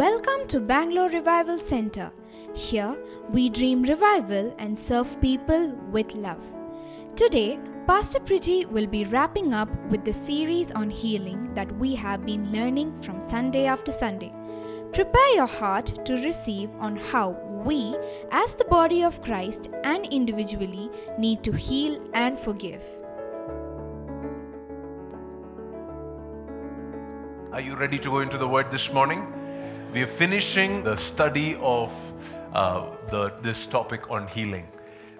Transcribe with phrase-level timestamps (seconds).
[0.00, 2.10] Welcome to Bangalore Revival Center.
[2.54, 2.96] Here
[3.28, 6.42] we dream revival and serve people with love.
[7.16, 12.24] Today, Pastor Priji will be wrapping up with the series on healing that we have
[12.24, 14.32] been learning from Sunday after Sunday.
[14.94, 17.36] Prepare your heart to receive on how
[17.66, 17.94] we,
[18.30, 22.82] as the body of Christ and individually, need to heal and forgive.
[27.52, 29.39] Are you ready to go into the Word this morning?
[29.92, 31.92] We are finishing the study of
[32.52, 34.68] uh, the, this topic on healing.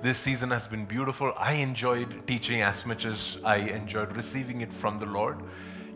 [0.01, 1.33] This season has been beautiful.
[1.37, 5.39] I enjoyed teaching as much as I enjoyed receiving it from the Lord.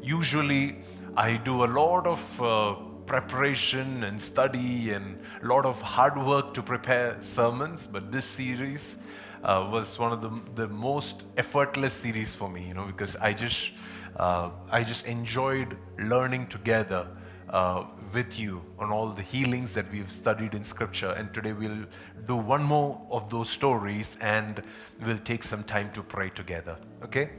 [0.03, 0.79] Usually,
[1.17, 2.75] I do a lot of uh,
[3.07, 8.97] preparation and study and a lot of hard work to prepare sermons, but this series
[9.45, 13.35] uh, was one of the, the most effortless series for me, you know, because I
[13.35, 13.71] just,
[14.17, 17.07] uh, I just enjoyed learning together
[17.51, 21.11] uh, with you on all the healings that we've studied in Scripture.
[21.11, 21.85] And today we'll
[22.27, 24.63] do one more of those stories and
[25.05, 26.77] we'll take some time to pray together.
[27.03, 27.31] Okay?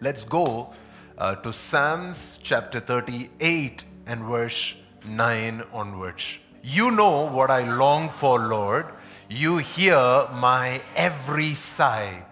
[0.00, 0.74] Let's go
[1.16, 4.74] uh, to Psalms chapter 38 and verse
[5.06, 6.38] 9 onwards.
[6.62, 8.86] You know what I long for, Lord.
[9.30, 9.96] You hear
[10.32, 12.24] my every sigh.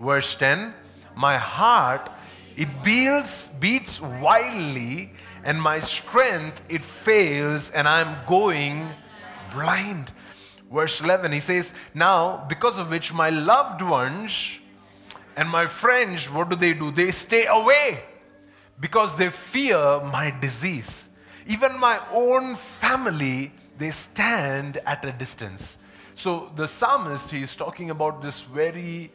[0.00, 0.72] Verse 10
[1.16, 2.08] My heart,
[2.56, 5.12] it beats, beats wildly
[5.44, 8.88] and my strength it fails and i'm going
[9.52, 10.12] blind.
[10.70, 14.58] Verse 11 he says now because of which my loved ones
[15.36, 16.90] and my friends what do they do?
[16.90, 18.02] They stay away
[18.78, 21.08] because they fear my disease.
[21.46, 25.78] Even my own family they stand at a distance.
[26.14, 29.10] So the psalmist he is talking about this very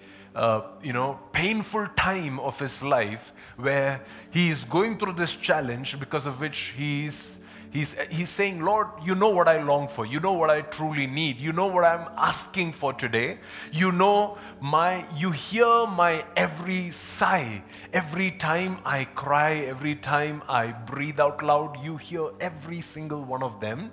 [0.81, 6.25] you know, painful time of his life where he is going through this challenge because
[6.25, 7.39] of which he's,
[7.71, 10.05] he's, he's saying, Lord, you know what I long for.
[10.05, 11.39] You know what I truly need.
[11.39, 13.37] You know what I'm asking for today.
[13.71, 17.63] You know my, you hear my every sigh.
[17.93, 23.41] Every time I cry, every time I breathe out loud, you hear every single one
[23.41, 23.91] of them.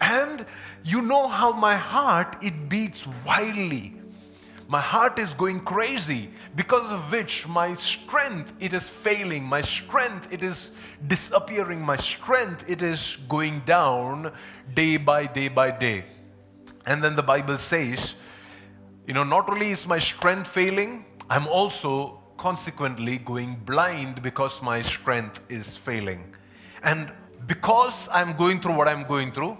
[0.00, 0.46] And
[0.84, 3.99] you know how my heart, it beats wildly
[4.70, 9.42] my heart is going crazy because of which my strength it is failing.
[9.44, 10.70] My strength it is
[11.08, 11.84] disappearing.
[11.84, 14.32] My strength it is going down
[14.72, 16.04] day by day by day.
[16.86, 18.14] And then the bible says
[19.08, 24.82] you know not only is my strength failing i'm also consequently going blind because my
[24.82, 26.22] strength is failing.
[26.84, 27.10] And
[27.48, 29.58] because i'm going through what i'm going through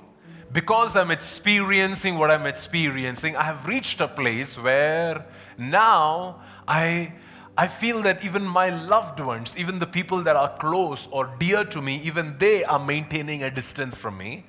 [0.52, 5.24] because I'm experiencing what I'm experiencing, I have reached a place where
[5.56, 7.14] now I,
[7.56, 11.64] I feel that even my loved ones, even the people that are close or dear
[11.64, 14.46] to me, even they are maintaining a distance from me.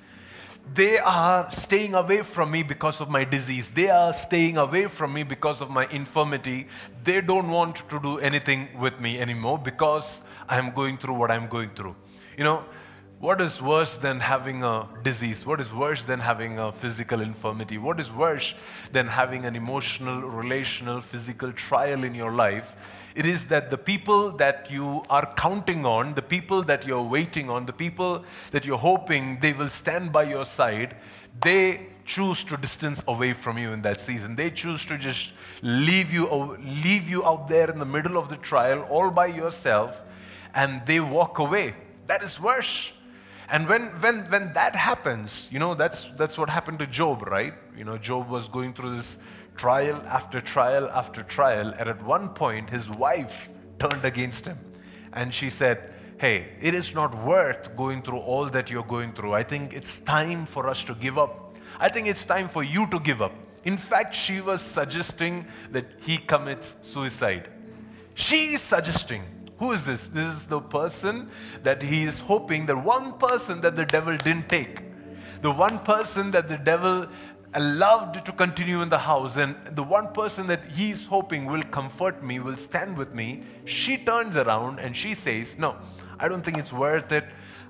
[0.74, 3.70] They are staying away from me because of my disease.
[3.70, 6.68] They are staying away from me because of my infirmity.
[7.04, 11.48] They don't want to do anything with me anymore because I'm going through what I'm
[11.48, 11.96] going through.
[12.38, 12.64] You know,
[13.22, 15.46] what is worse than having a disease?
[15.46, 17.78] What is worse than having a physical infirmity?
[17.78, 18.52] What is worse
[18.90, 22.74] than having an emotional, relational, physical trial in your life?
[23.14, 27.48] It is that the people that you are counting on, the people that you're waiting
[27.48, 30.96] on, the people that you're hoping they will stand by your side,
[31.40, 34.34] they choose to distance away from you in that season.
[34.34, 36.26] They choose to just leave you,
[36.82, 40.02] leave you out there in the middle of the trial all by yourself
[40.56, 41.76] and they walk away.
[42.06, 42.90] That is worse.
[43.52, 47.52] And when, when, when that happens, you know, that's, that's what happened to Job, right?
[47.76, 49.18] You know, Job was going through this
[49.56, 51.74] trial after trial after trial.
[51.78, 54.58] And at one point, his wife turned against him.
[55.12, 59.34] And she said, Hey, it is not worth going through all that you're going through.
[59.34, 61.54] I think it's time for us to give up.
[61.78, 63.34] I think it's time for you to give up.
[63.64, 67.50] In fact, she was suggesting that he commits suicide.
[68.14, 69.24] She is suggesting
[69.62, 70.08] who is this?
[70.08, 71.30] This is the person
[71.62, 74.82] that he is hoping, the one person that the devil didn't take.
[75.40, 77.06] The one person that the devil
[77.54, 82.24] allowed to continue in the house, and the one person that he's hoping will comfort
[82.24, 83.44] me, will stand with me.
[83.64, 85.76] She turns around and she says, No,
[86.18, 87.26] I don't think it's worth it.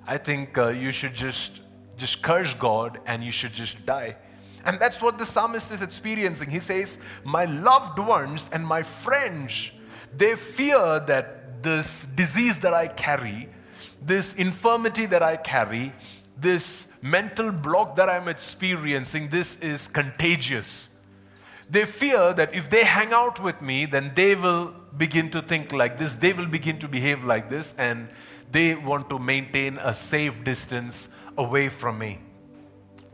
[0.06, 1.60] I think uh, you should just,
[1.98, 4.16] just curse God and you should just die.
[4.64, 6.48] And that's what the psalmist is experiencing.
[6.48, 9.72] He says, My loved ones and my friends,
[10.16, 13.48] they fear that this disease that I carry,
[14.00, 15.92] this infirmity that I carry,
[16.36, 20.88] this mental block that I'm experiencing, this is contagious.
[21.70, 25.72] They fear that if they hang out with me, then they will begin to think
[25.72, 28.08] like this, they will begin to behave like this, and
[28.50, 32.18] they want to maintain a safe distance away from me.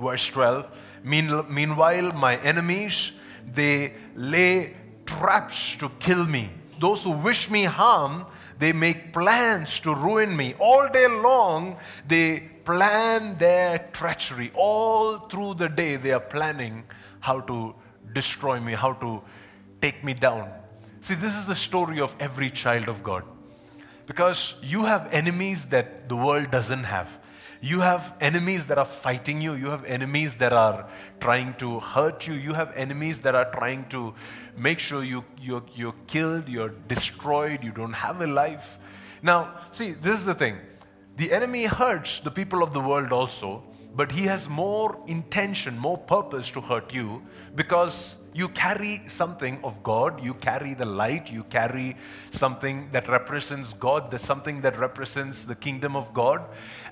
[0.00, 0.66] Verse 12
[1.04, 3.12] Meanwhile, my enemies,
[3.54, 4.74] they lay
[5.06, 6.50] traps to kill me.
[6.78, 8.26] Those who wish me harm,
[8.58, 10.55] they make plans to ruin me.
[10.58, 11.76] All day long,
[12.06, 14.50] they plan their treachery.
[14.55, 16.84] All through the day, they are planning
[17.20, 17.75] how to
[18.12, 19.22] destroy me, how to
[19.81, 20.50] take me down.
[21.00, 23.25] See, this is the story of every child of God.
[24.06, 27.08] Because you have enemies that the world doesn't have.
[27.60, 29.55] You have enemies that are fighting you.
[29.55, 30.88] You have enemies that are
[31.20, 32.34] trying to hurt you.
[32.34, 34.14] You have enemies that are trying to
[34.56, 38.78] make sure you, you're, you're killed, you're destroyed, you don't have a life.
[39.22, 40.58] Now, see, this is the thing
[41.16, 43.64] the enemy hurts the people of the world also,
[43.94, 47.22] but he has more intention, more purpose to hurt you
[47.56, 51.96] because you carry something of God, you carry the light, you carry
[52.30, 56.44] something that represents God, that's something that represents the kingdom of God.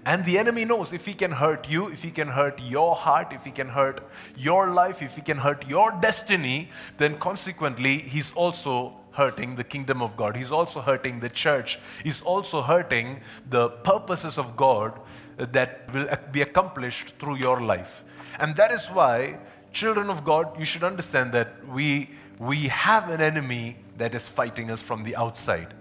[0.05, 3.33] And the enemy knows if he can hurt you, if he can hurt your heart,
[3.33, 4.01] if he can hurt
[4.37, 10.03] your life, if he can hurt your destiny, then consequently, he's also hurting the kingdom
[10.03, 10.37] of God.
[10.37, 11.79] He's also hurting the church.
[12.05, 15.01] He's also hurting the purposes of God
[15.39, 18.05] that will be accomplished through your life.
[18.39, 19.39] And that is why
[19.77, 22.09] children of God, you should understand that we,
[22.39, 25.75] we have an enemy that is fighting us from the outside.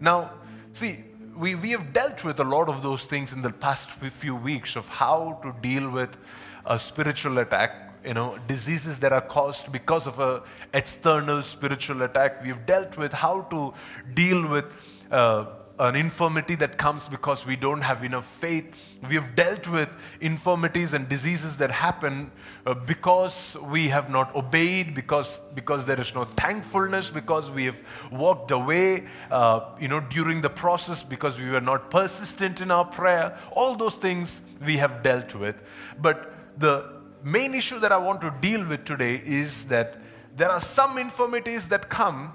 [0.00, 0.30] Now,
[0.72, 1.04] see,
[1.36, 4.76] we, we have dealt with a lot of those things in the past few weeks
[4.76, 6.16] of how to deal with
[6.64, 7.70] a spiritual attack,
[8.04, 10.42] you know, diseases that are caused because of a
[10.72, 12.44] external spiritual attack.
[12.44, 13.74] We've dealt with how to
[14.14, 14.66] deal with
[15.10, 15.46] uh,
[15.80, 18.98] an infirmity that comes because we don't have enough faith.
[19.08, 19.88] We have dealt with
[20.20, 22.30] infirmities and diseases that happen
[22.66, 27.80] uh, because we have not obeyed, because, because there is no thankfulness, because we have
[28.12, 32.84] walked away, uh, you know, during the process, because we were not persistent in our
[32.84, 33.38] prayer.
[33.52, 35.62] All those things we have dealt with.
[35.98, 36.92] But the
[37.24, 39.96] main issue that I want to deal with today is that
[40.36, 42.34] there are some infirmities that come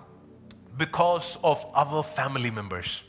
[0.77, 3.03] because of our family members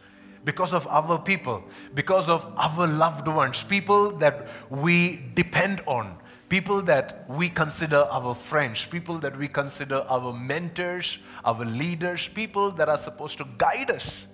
[0.47, 6.17] because of our people, because of our loved ones, people that we depend on,
[6.49, 12.71] people that we consider our friends, people that we consider our mentors, our leaders, people
[12.71, 14.29] that are supposed to guide us.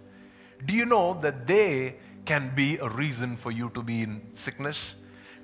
[0.67, 4.95] Do you know that they can be a reason for you to be in sickness?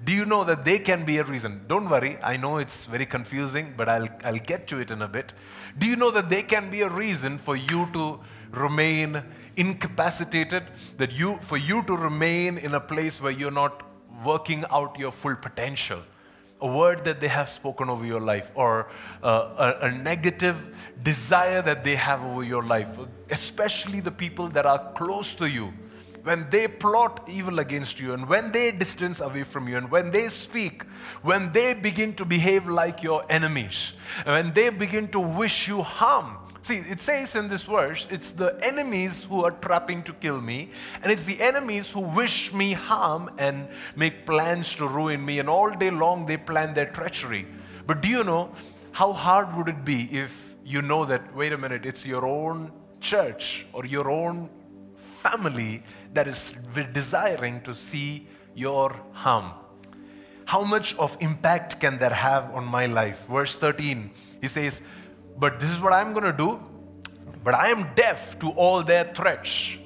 [0.05, 1.63] Do you know that they can be a reason?
[1.67, 5.09] Don't worry, I know it's very confusing, but I'll, I'll get to it in a
[5.09, 5.33] bit.
[5.79, 8.21] Do you know that they can be a reason for you to
[8.53, 9.23] remain
[9.59, 10.63] incapacitated,
[10.97, 13.83] that you, for you to remain in a place where you're not
[14.25, 16.01] working out your full potential.
[16.61, 18.89] A word that they have spoken over your life, or
[19.23, 22.99] uh, a, a negative desire that they have over your life,
[23.31, 25.73] especially the people that are close to you
[26.25, 30.11] when they plot evil against you, and when they distance away from you, and when
[30.11, 30.83] they speak,
[31.23, 33.95] when they begin to behave like your enemies,
[34.27, 38.33] and when they begin to wish you harm, See, it says in this verse, it's
[38.33, 40.71] the enemies who are trapping to kill me,
[41.03, 45.49] and it's the enemies who wish me harm and make plans to ruin me, and
[45.49, 47.47] all day long they plan their treachery.
[47.87, 48.53] But do you know
[48.93, 52.73] how hard would it be if you know that, wait a minute, it's your own
[53.01, 54.51] church or your own
[54.97, 55.83] family
[56.13, 56.53] that is
[56.93, 59.53] desiring to see your harm?
[60.45, 63.27] How much of impact can that have on my life?
[63.27, 64.11] Verse 13,
[64.41, 64.81] he says,
[65.39, 66.61] but this is what I'm going to do.
[67.45, 69.79] But I am deaf to all their threats.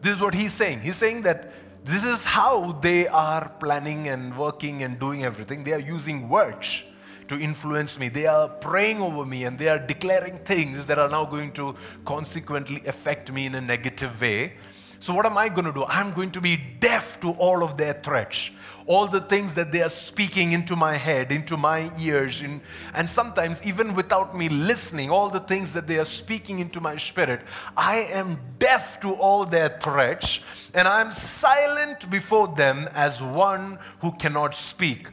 [0.00, 0.80] This is what he's saying.
[0.80, 1.52] He's saying that
[1.84, 5.62] this is how they are planning and working and doing everything.
[5.62, 6.82] They are using words
[7.28, 8.08] to influence me.
[8.08, 11.74] They are praying over me and they are declaring things that are now going to
[12.04, 14.54] consequently affect me in a negative way.
[15.00, 15.84] So, what am I going to do?
[15.86, 18.50] I'm going to be deaf to all of their threats
[18.86, 22.60] all the things that they are speaking into my head, into my ears, in,
[22.94, 26.96] and sometimes even without me listening, all the things that they are speaking into my
[26.96, 27.40] spirit,
[27.76, 30.40] I am deaf to all their threats,
[30.72, 35.08] and I'm silent before them as one who cannot speak.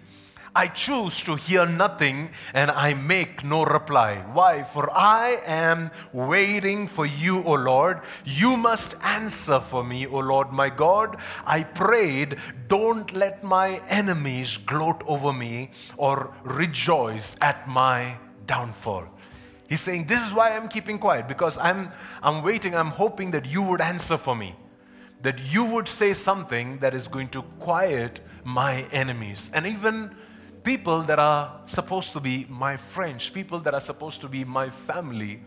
[0.56, 4.24] I choose to hear nothing and I make no reply.
[4.34, 4.62] Why?
[4.62, 8.02] For I am waiting for you, O Lord.
[8.24, 11.18] You must answer for me, O Lord my God.
[11.46, 19.08] I prayed, don't let my enemies gloat over me or rejoice at my downfall.
[19.68, 21.90] He's saying, This is why I'm keeping quiet because I'm,
[22.22, 24.56] I'm waiting, I'm hoping that you would answer for me,
[25.24, 29.50] that you would say something that is going to quiet my enemies.
[29.52, 30.16] And even
[30.64, 34.70] people that are supposed to be my friends, people that are supposed to be my
[34.70, 35.42] family,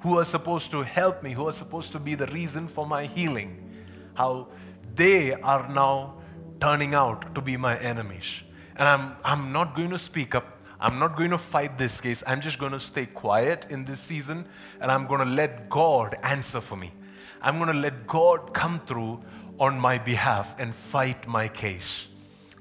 [0.00, 3.06] who are supposed to help me, who are supposed to be the reason for my
[3.06, 3.70] healing,
[4.14, 4.46] how
[4.94, 6.14] they are now
[6.60, 8.42] turning out to be my enemies.
[8.76, 10.62] and I'm, I'm not going to speak up.
[10.80, 12.22] I'm not going to fight this case.
[12.26, 14.46] I'm just going to stay quiet in this season
[14.80, 16.92] and I'm going to let God answer for me.
[17.40, 19.20] I'm going to let God come through
[19.58, 22.08] on my behalf and fight my case.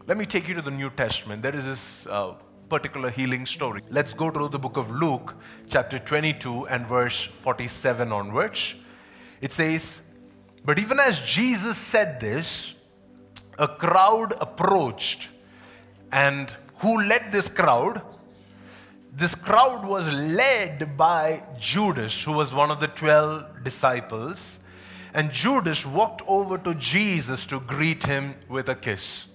[0.06, 1.44] Let me take you to the New Testament.
[1.44, 2.34] There is this uh,
[2.68, 3.82] particular healing story.
[3.90, 5.34] Let's go to the book of Luke,
[5.70, 8.76] chapter 22, and verse 47 onwards.
[9.40, 10.02] It says,
[10.66, 12.74] But even as Jesus said this,
[13.58, 15.30] a crowd approached.
[16.12, 18.02] And who led this crowd?
[19.16, 24.60] This crowd was led by Judas, who was one of the 12 disciples.
[25.14, 29.28] And Judas walked over to Jesus to greet him with a kiss.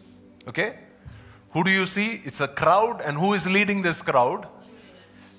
[0.48, 0.78] Okay?
[1.50, 2.20] Who do you see?
[2.24, 4.46] It's a crowd, and who is leading this crowd?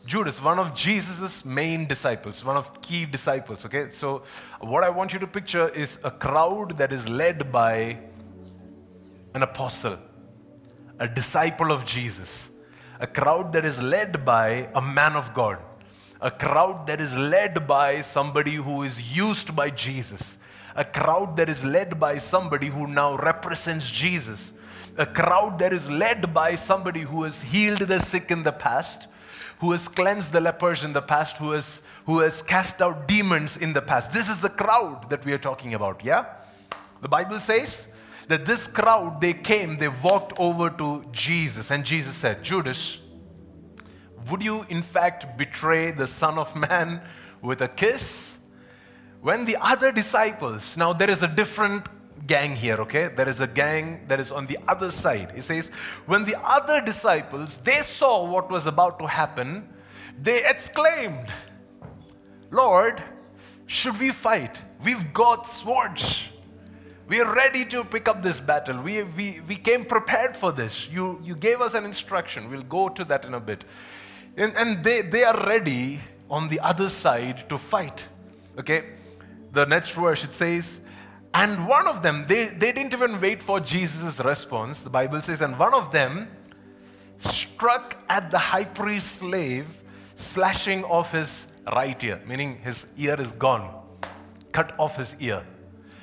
[0.05, 3.63] Judas, one of Jesus' main disciples, one of key disciples.
[3.65, 4.23] Okay, so
[4.59, 7.99] what I want you to picture is a crowd that is led by
[9.35, 9.99] an apostle,
[10.97, 12.49] a disciple of Jesus,
[12.99, 15.59] a crowd that is led by a man of God,
[16.21, 20.39] a crowd that is led by somebody who is used by Jesus,
[20.75, 24.53] a crowd that is led by somebody who now represents Jesus
[24.97, 29.07] a crowd that is led by somebody who has healed the sick in the past,
[29.59, 33.57] who has cleansed the lepers in the past, who has, who has cast out demons
[33.57, 34.11] in the past.
[34.11, 36.25] This is the crowd that we are talking about, yeah?
[37.01, 37.87] The Bible says
[38.27, 42.99] that this crowd, they came, they walked over to Jesus, and Jesus said, Judas,
[44.29, 47.01] would you in fact betray the Son of Man
[47.41, 48.37] with a kiss?
[49.21, 51.87] When the other disciples, now there is a different
[52.27, 53.07] gang here, okay?
[53.07, 55.31] There is a gang that is on the other side.
[55.35, 55.69] He says,
[56.05, 59.67] when the other disciples, they saw what was about to happen,
[60.21, 61.31] they exclaimed,
[62.51, 63.01] Lord,
[63.67, 64.59] should we fight?
[64.83, 66.25] We've got swords.
[67.07, 68.81] We are ready to pick up this battle.
[68.81, 70.87] We, we, we came prepared for this.
[70.91, 72.49] You, you gave us an instruction.
[72.49, 73.65] We'll go to that in a bit.
[74.37, 78.07] And, and they, they are ready on the other side to fight.
[78.59, 78.83] Okay?
[79.51, 80.79] The next verse it says,
[81.33, 84.81] and one of them, they, they didn't even wait for Jesus' response.
[84.81, 86.27] The Bible says, and one of them
[87.17, 89.67] struck at the high priest's slave,
[90.15, 93.69] slashing off his right ear, meaning his ear is gone,
[94.51, 95.45] cut off his ear.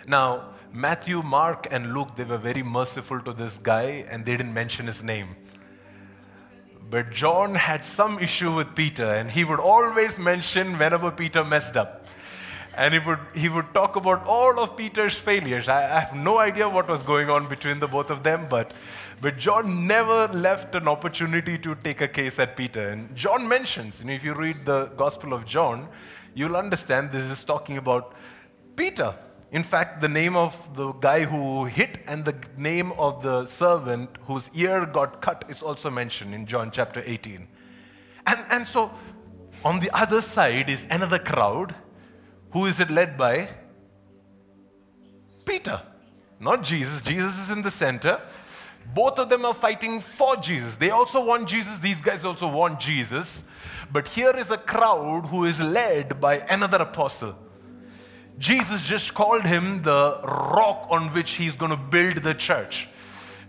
[0.07, 4.55] Now, Matthew, Mark, and Luke, they were very merciful to this guy and they didn't
[4.55, 5.35] mention his name.
[6.89, 11.77] But John had some issue with Peter, and he would always mention whenever Peter messed
[11.77, 11.96] up
[12.77, 15.67] and he would, he would talk about all of Peter's failures.
[15.67, 18.75] I, I, have no idea what was going on between the both of them, but,
[19.23, 22.91] but John never left an opportunity to take a case at Peter.
[22.91, 25.89] And John mentions, you know, if you read the Gospel of John,
[26.35, 28.13] you'll understand this is talking about
[28.77, 29.15] Peter.
[29.53, 34.11] In fact, the name of the guy who hit and the name of the servant
[34.27, 37.49] whose ear got cut is also mentioned in John chapter 18.
[38.27, 38.93] And, and so
[39.65, 41.75] on the other side is another crowd
[42.51, 43.49] who is it led by?
[45.45, 45.81] Peter,
[46.41, 47.03] not Jesus.
[47.03, 48.21] Jesus is in the center.
[48.95, 50.77] Both of them are fighting for Jesus.
[50.77, 51.79] They also want Jesus.
[51.79, 53.45] These guys also want Jesus.
[53.93, 57.39] But here is a crowd who is led by another apostle.
[58.39, 62.89] Jesus just called him the rock on which he's going to build the church.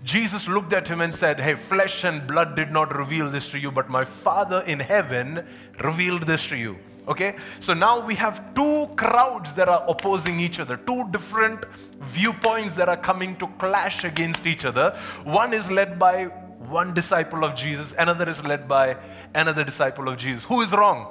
[0.03, 3.59] Jesus looked at him and said, Hey, flesh and blood did not reveal this to
[3.59, 5.45] you, but my Father in heaven
[5.83, 6.77] revealed this to you.
[7.07, 7.35] Okay?
[7.59, 11.65] So now we have two crowds that are opposing each other, two different
[11.99, 14.91] viewpoints that are coming to clash against each other.
[15.23, 18.97] One is led by one disciple of Jesus, another is led by
[19.33, 20.43] another disciple of Jesus.
[20.45, 21.07] Who is wrong?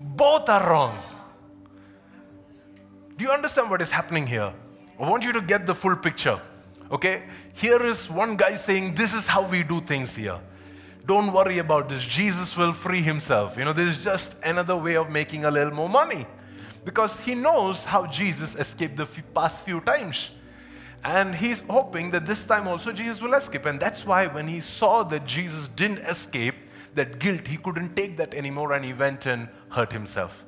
[0.00, 0.98] Both are wrong.
[3.16, 4.52] Do you understand what is happening here?
[4.98, 6.40] I want you to get the full picture.
[6.90, 7.22] Okay?
[7.54, 10.40] Here is one guy saying, This is how we do things here.
[11.06, 12.04] Don't worry about this.
[12.04, 13.56] Jesus will free himself.
[13.56, 16.26] You know, this is just another way of making a little more money
[16.84, 20.30] because he knows how Jesus escaped the past few times.
[21.02, 23.66] And he's hoping that this time also Jesus will escape.
[23.66, 26.54] And that's why when he saw that Jesus didn't escape
[26.94, 30.44] that guilt, he couldn't take that anymore and he went and hurt himself.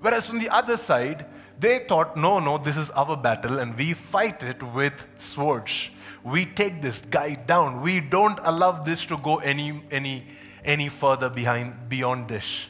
[0.00, 1.26] Whereas on the other side,
[1.60, 5.90] they thought, no, no, this is our battle and we fight it with swords
[6.22, 7.80] we take this guy down.
[7.80, 10.26] We don't allow this to go any, any,
[10.64, 12.66] any further behind, beyond this.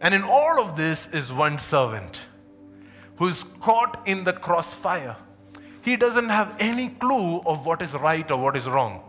[0.00, 2.26] And in all of this is one servant
[3.16, 5.16] who's caught in the crossfire.
[5.82, 9.02] He doesn't have any clue of what is right or what is wrong.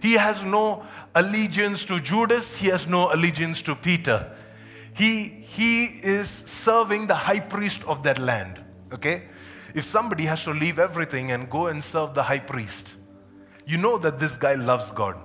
[0.00, 4.35] He has no allegiance to Judas, he has no allegiance to Peter.
[4.96, 8.58] He, he is serving the high priest of that land.
[8.92, 9.24] Okay?
[9.74, 12.94] If somebody has to leave everything and go and serve the high priest,
[13.66, 15.16] you know that this guy loves God.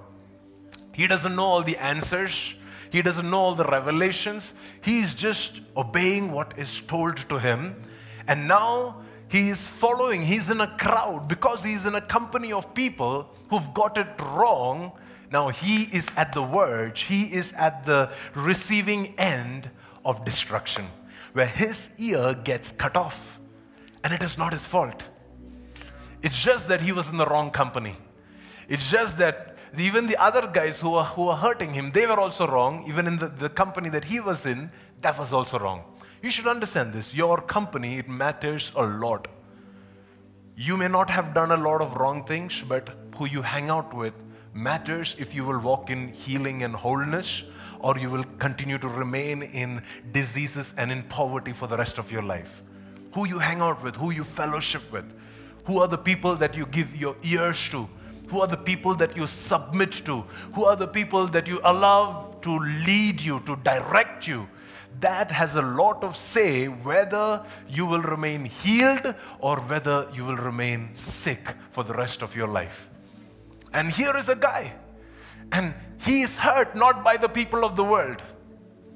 [0.91, 2.55] He doesn't know all the answers,
[2.89, 4.53] he doesn't know all the revelations.
[4.81, 7.81] He's just obeying what is told to him.
[8.27, 8.97] And now
[9.29, 13.73] he is following, he's in a crowd because he's in a company of people who've
[13.73, 14.91] got it wrong.
[15.31, 19.69] Now he is at the verge, he is at the receiving end
[20.03, 20.87] of destruction,
[21.33, 23.39] where his ear gets cut off.
[24.03, 25.07] And it is not his fault.
[26.21, 27.95] It's just that he was in the wrong company.
[28.67, 32.19] It's just that even the other guys who were, who were hurting him, they were
[32.19, 32.83] also wrong.
[32.87, 34.69] Even in the, the company that he was in,
[35.01, 35.83] that was also wrong.
[36.21, 37.15] You should understand this.
[37.15, 39.27] Your company, it matters a lot.
[40.57, 43.93] You may not have done a lot of wrong things, but who you hang out
[43.93, 44.13] with
[44.53, 47.43] matters if you will walk in healing and wholeness
[47.79, 49.81] or you will continue to remain in
[50.11, 52.61] diseases and in poverty for the rest of your life.
[53.13, 55.05] Who you hang out with, who you fellowship with,
[55.65, 57.89] who are the people that you give your ears to,
[58.29, 60.21] who are the people that you submit to,
[60.53, 62.51] who are the people that you allow to
[62.85, 64.47] lead you, to direct you
[64.99, 70.37] that has a lot of say whether you will remain healed or whether you will
[70.37, 72.90] remain sick for the rest of your life.
[73.73, 74.73] And here is a guy,
[75.51, 78.21] and he is hurt not by the people of the world,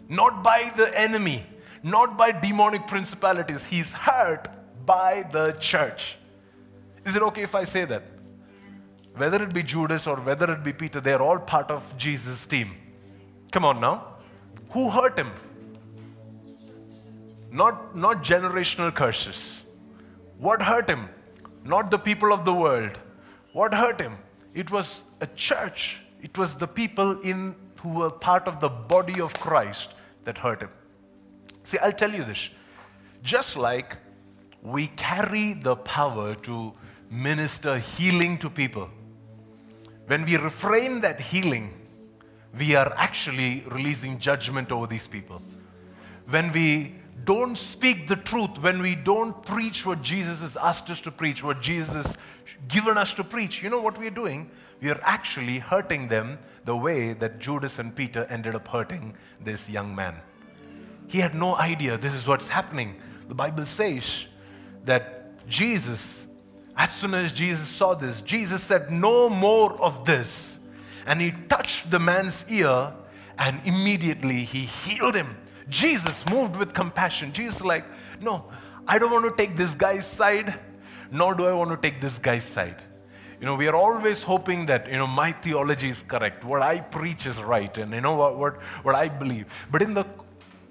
[0.10, 1.46] not by the enemy,
[1.84, 3.66] not by demonic principalities.
[3.66, 4.48] He's hurt
[4.86, 6.18] by the church.
[7.06, 8.04] Is it okay if I say that?
[9.16, 12.72] Whether it be Judas or whether it be Peter, they're all part of Jesus' team.
[13.52, 14.16] Come on now.
[14.72, 15.32] Who hurt him?
[17.56, 19.64] not, not generational curses.
[20.38, 21.08] What hurt him?
[21.64, 22.98] Not the people of the world.
[23.54, 24.18] What hurt him?
[24.56, 26.02] It was a church.
[26.22, 29.94] It was the people in who were part of the body of Christ
[30.24, 30.72] that hurt him.
[31.66, 32.50] See, I'll tell you this.
[33.22, 33.98] Just like
[34.64, 36.74] we carry the power to
[37.12, 38.90] minister healing to people,
[40.08, 41.74] when we refrain that healing,
[42.58, 45.42] we are actually releasing judgment over these people.
[46.30, 51.02] When we don't speak the truth, when we don't preach what Jesus has asked us
[51.02, 52.18] to preach, what Jesus has
[52.68, 54.50] given us to preach, you know what we're doing?
[54.82, 59.70] We are actually hurting them the way that Judas and Peter ended up hurting this
[59.70, 60.16] young man.
[61.08, 62.96] He had no idea this is what's happening.
[63.28, 64.26] The Bible says
[64.86, 66.26] that Jesus,
[66.76, 70.60] as soon as Jesus saw this, Jesus said, No more of this.
[71.06, 72.92] And he touched the man's ear,
[73.38, 75.38] and immediately he healed him
[75.70, 77.34] Jesus moved with compassion.
[77.34, 77.86] Jesus, like,
[78.22, 78.46] no,
[78.88, 80.60] I don't want to take this guy's side,
[81.12, 82.82] nor do I want to take this guy's side.
[83.40, 86.80] You know, we are always hoping that, you know, my theology is correct, what I
[86.80, 89.46] preach is right, and you know what, what, what I believe.
[89.70, 90.06] But in the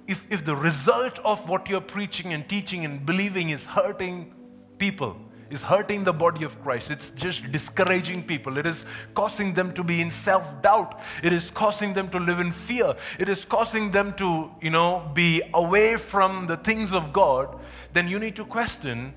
[0.07, 4.35] if, if the result of what you're preaching and teaching and believing is hurting
[4.79, 5.17] people,
[5.51, 6.91] is hurting the body of Christ.
[6.91, 8.59] It's just discouraging people.
[8.59, 11.01] It is causing them to be in self doubt.
[11.23, 12.95] It is causing them to live in fear.
[13.19, 17.59] It is causing them to, you know, be away from the things of God.
[17.93, 19.15] Then you need to question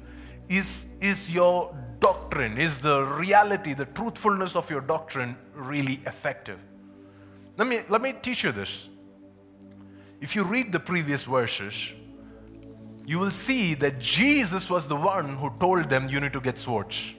[0.50, 6.60] is, is your doctrine, is the reality, the truthfulness of your doctrine really effective?
[7.58, 8.90] Let me, let me teach you this.
[10.22, 11.94] If you read the previous verses,
[13.06, 16.58] you will see that Jesus was the one who told them you need to get
[16.58, 17.14] swords.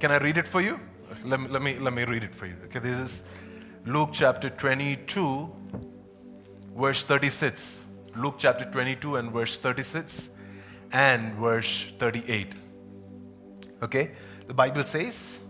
[0.00, 0.78] Can I read it for you?
[1.24, 2.56] Let me, let me, let me read it for you.
[2.64, 3.22] Okay, this is
[3.86, 5.50] Luke chapter 22,
[6.76, 7.84] verse 36.
[8.16, 10.30] Luke chapter 22 and verse 36
[10.96, 12.54] and verse 38.
[13.82, 14.12] Okay,
[14.46, 15.40] the Bible says,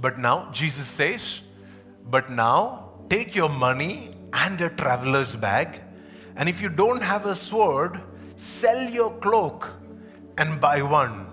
[0.00, 1.42] but now, Jesus says,
[2.04, 5.80] but now take your money and a traveler's bag,
[6.36, 8.00] and if you don't have a sword,
[8.42, 9.70] Sell your cloak
[10.36, 11.26] and buy one.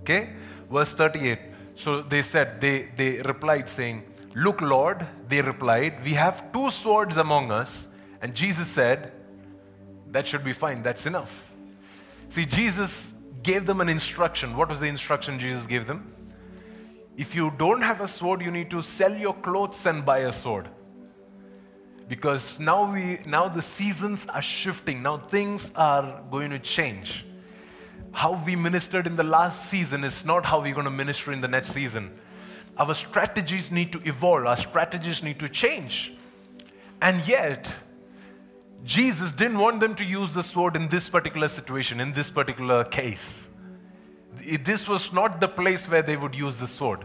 [0.00, 0.30] Okay?
[0.70, 1.38] Verse 38.
[1.74, 7.18] So they said, they, they replied, saying, Look, Lord, they replied, we have two swords
[7.18, 7.88] among us.
[8.22, 9.12] And Jesus said,
[10.10, 11.45] That should be fine, that's enough.
[12.28, 14.56] See, Jesus gave them an instruction.
[14.56, 16.12] What was the instruction Jesus gave them?
[17.16, 20.32] If you don't have a sword, you need to sell your clothes and buy a
[20.32, 20.68] sword.
[22.08, 25.02] Because now we now the seasons are shifting.
[25.02, 27.24] Now things are going to change.
[28.12, 31.40] How we ministered in the last season is not how we're going to minister in
[31.40, 32.12] the next season.
[32.78, 34.46] Our strategies need to evolve.
[34.46, 36.12] Our strategies need to change.
[37.00, 37.72] And yet
[38.86, 42.84] jesus didn't want them to use the sword in this particular situation in this particular
[42.84, 43.48] case
[44.70, 47.04] this was not the place where they would use the sword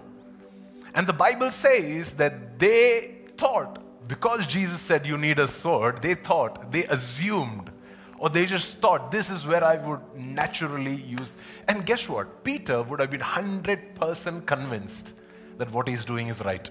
[0.94, 3.80] and the bible says that they thought
[4.12, 7.72] because Jesus said you need a sword, they thought, they assumed,
[8.18, 11.38] or they just thought this is where I would naturally use.
[11.68, 12.44] And guess what?
[12.44, 15.14] Peter would have been 100% convinced
[15.58, 16.70] that what he's doing is right?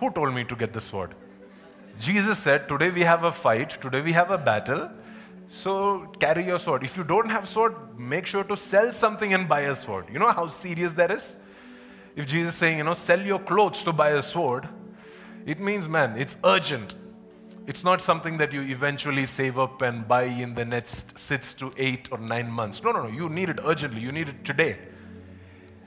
[0.00, 1.14] Who told me to get the sword?
[1.98, 4.90] Jesus said, Today we have a fight, today we have a battle.
[5.48, 6.82] So carry your sword.
[6.82, 10.06] If you don't have sword, make sure to sell something and buy a sword.
[10.12, 11.36] You know how serious that is?
[12.16, 14.68] If Jesus is saying, you know, sell your clothes to buy a sword,
[15.46, 16.94] it means, man, it's urgent.
[17.66, 21.72] It's not something that you eventually save up and buy in the next six to
[21.76, 22.82] eight or nine months.
[22.82, 23.08] No, no, no.
[23.08, 24.00] You need it urgently.
[24.00, 24.76] You need it today.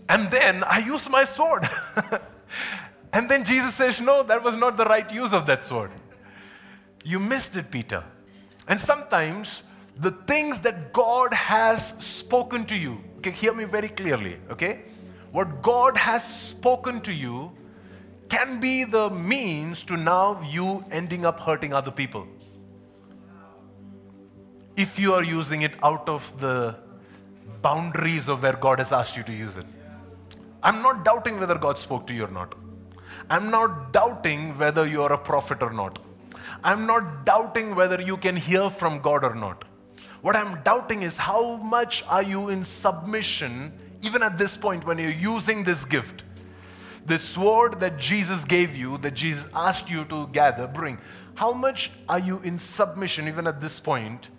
[0.09, 1.67] And then I use my sword.
[3.13, 5.91] and then Jesus says, No, that was not the right use of that sword.
[7.03, 8.03] You missed it, Peter.
[8.67, 9.63] And sometimes
[9.97, 14.81] the things that God has spoken to you, okay, hear me very clearly, okay?
[15.31, 17.51] What God has spoken to you
[18.29, 22.27] can be the means to now you ending up hurting other people.
[24.75, 26.77] If you are using it out of the
[27.61, 29.65] boundaries of where God has asked you to use it.
[30.61, 32.53] I'm not doubting whether God spoke to you or not.
[33.29, 35.99] I'm not doubting whether you are a prophet or not.
[36.63, 39.65] I'm not doubting whether you can hear from God or not.
[40.21, 44.97] What I'm doubting is how much are you in submission, even at this point when
[44.97, 46.23] you're using this gift?
[47.07, 50.97] the sword that Jesus gave you, that Jesus asked you to gather, bring,
[51.35, 54.29] how much are you in submission, even at this point,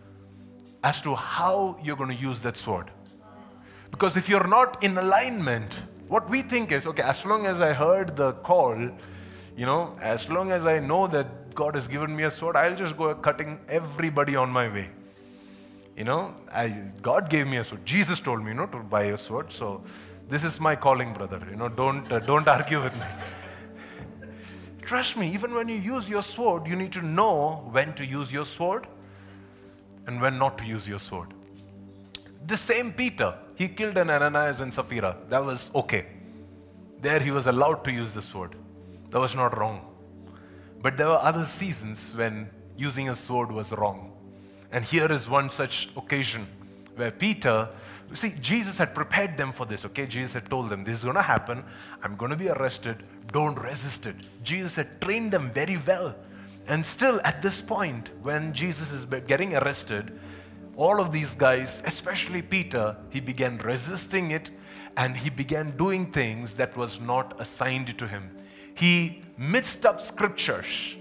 [0.84, 2.90] as to how you're going to use that sword?
[3.90, 7.72] Because if you're not in alignment, what we think is okay, as long as I
[7.72, 8.76] heard the call,
[9.56, 12.76] you know, as long as I know that God has given me a sword, I'll
[12.76, 14.88] just go cutting everybody on my way.
[15.96, 16.68] You know, I,
[17.02, 17.84] God gave me a sword.
[17.84, 19.50] Jesus told me, you know, to buy a sword.
[19.50, 19.82] So
[20.28, 21.44] this is my calling, brother.
[21.50, 23.06] You know, don't, uh, don't argue with me.
[24.82, 28.32] Trust me, even when you use your sword, you need to know when to use
[28.32, 28.86] your sword
[30.06, 31.34] and when not to use your sword.
[32.48, 35.16] The same Peter, he killed an Ananias and Sapphira.
[35.28, 36.06] That was okay.
[37.00, 38.56] There he was allowed to use the sword.
[39.10, 39.84] That was not wrong.
[40.82, 44.12] But there were other seasons when using a sword was wrong.
[44.72, 46.46] And here is one such occasion
[46.96, 47.68] where Peter
[48.12, 50.06] See, Jesus had prepared them for this, okay?
[50.06, 51.62] Jesus had told them, This is going to happen.
[52.02, 53.04] I'm going to be arrested.
[53.32, 54.16] Don't resist it.
[54.42, 56.14] Jesus had trained them very well.
[56.66, 60.18] And still, at this point, when Jesus is getting arrested,
[60.78, 64.52] all of these guys, especially Peter, he began resisting it
[64.96, 68.30] and he began doing things that was not assigned to him.
[68.74, 70.96] He mixed up scriptures,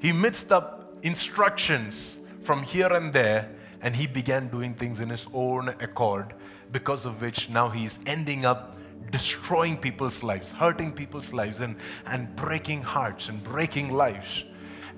[0.00, 3.50] he mixed up instructions from here and there
[3.80, 6.34] and he began doing things in his own accord,
[6.70, 8.76] because of which now he's ending up
[9.10, 11.76] destroying people's lives, hurting people's lives, and,
[12.06, 14.44] and breaking hearts and breaking lives.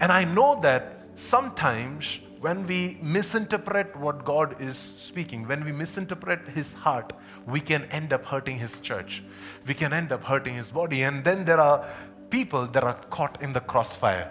[0.00, 6.48] And I know that sometimes when we misinterpret what God is speaking, when we misinterpret
[6.48, 7.12] his heart,
[7.46, 9.22] we can end up hurting his church.
[9.66, 11.02] We can end up hurting his body.
[11.02, 11.84] And then there are
[12.30, 14.30] people that are caught in the crossfire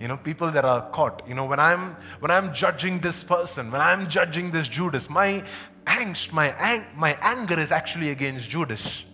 [0.00, 3.70] you know people that are caught you know when i'm when i'm judging this person
[3.70, 5.44] when i'm judging this judas my
[5.84, 9.04] angst my ang- my anger is actually against judas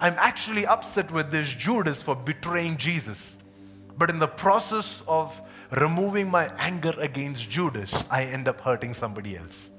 [0.00, 3.36] i'm actually upset with this judas for betraying jesus
[3.96, 9.36] but in the process of removing my anger against judas i end up hurting somebody
[9.36, 9.70] else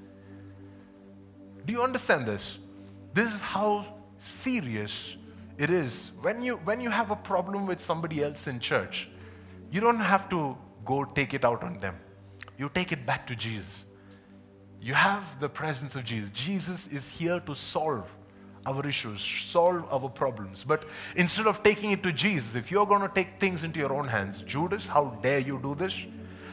[1.65, 2.57] do you understand this
[3.13, 3.85] this is how
[4.17, 5.17] serious
[5.57, 9.07] it is when you when you have a problem with somebody else in church
[9.73, 11.95] you don't have to go take it out on them.
[12.57, 13.85] You take it back to Jesus.
[14.79, 16.29] You have the presence of Jesus.
[16.31, 18.07] Jesus is here to solve
[18.65, 20.63] our issues, solve our problems.
[20.63, 20.83] But
[21.15, 24.07] instead of taking it to Jesus, if you're going to take things into your own
[24.07, 25.97] hands, Judas, how dare you do this?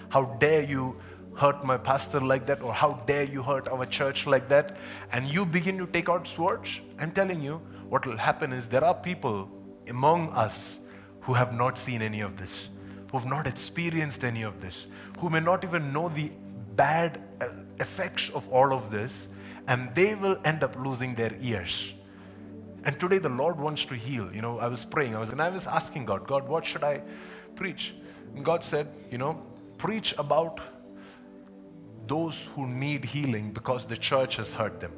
[0.09, 0.97] How dare you
[1.37, 2.63] hurt my pastor like that?
[2.63, 4.77] Or how dare you hurt our church like that?
[5.13, 6.81] And you begin to take out swords.
[6.99, 9.49] I'm telling you, what will happen is there are people
[9.89, 10.81] among us
[11.23, 12.71] who have not seen any of this
[13.11, 14.87] who've not experienced any of this,
[15.19, 16.31] who may not even know the
[16.77, 19.29] bad uh, effects of all of this,
[19.67, 21.93] and they will end up losing their ears.
[22.85, 24.33] And today the Lord wants to heal.
[24.35, 26.85] You know, I was praying, I was and I was asking God, God, what should
[26.85, 27.03] I
[27.55, 27.95] preach?
[28.35, 29.43] And God said, you know,
[29.79, 30.61] preach about
[32.07, 34.93] those who need healing because the church has hurt them.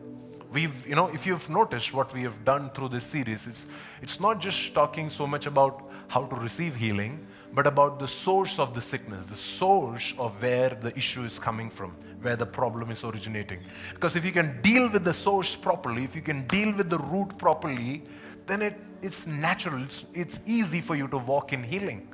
[0.53, 3.67] We've, you know, if you've noticed what we have done through this series, it's,
[4.03, 8.59] it's not just talking so much about how to receive healing, but about the source
[8.59, 12.91] of the sickness, the source of where the issue is coming from, where the problem
[12.91, 13.61] is originating.
[13.93, 16.99] Because if you can deal with the source properly, if you can deal with the
[16.99, 18.03] root properly,
[18.47, 22.09] then it, it's natural, it's, it's easy for you to walk in healing.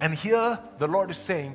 [0.00, 1.54] And here the Lord is saying,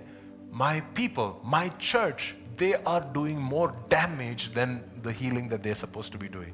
[0.51, 6.11] My people, my church, they are doing more damage than the healing that they're supposed
[6.11, 6.53] to be doing.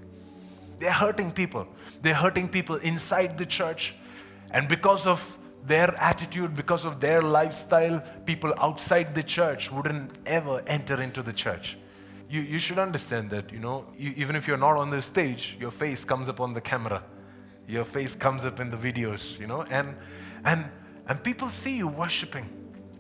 [0.79, 1.67] They're hurting people.
[2.01, 3.95] They're hurting people inside the church.
[4.51, 10.63] And because of their attitude, because of their lifestyle, people outside the church wouldn't ever
[10.67, 11.77] enter into the church.
[12.29, 15.57] You, you should understand that, you know, you, even if you're not on the stage,
[15.59, 17.03] your face comes up on the camera.
[17.67, 19.95] Your face comes up in the videos, you know, and,
[20.43, 20.65] and,
[21.07, 22.49] and people see you worshiping.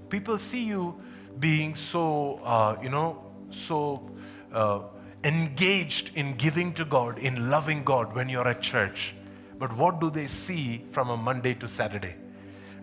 [0.09, 0.99] People see you
[1.39, 4.11] being so, uh, you know, so
[4.53, 4.81] uh,
[5.23, 9.15] engaged in giving to God, in loving God when you're at church.
[9.57, 12.15] But what do they see from a Monday to Saturday?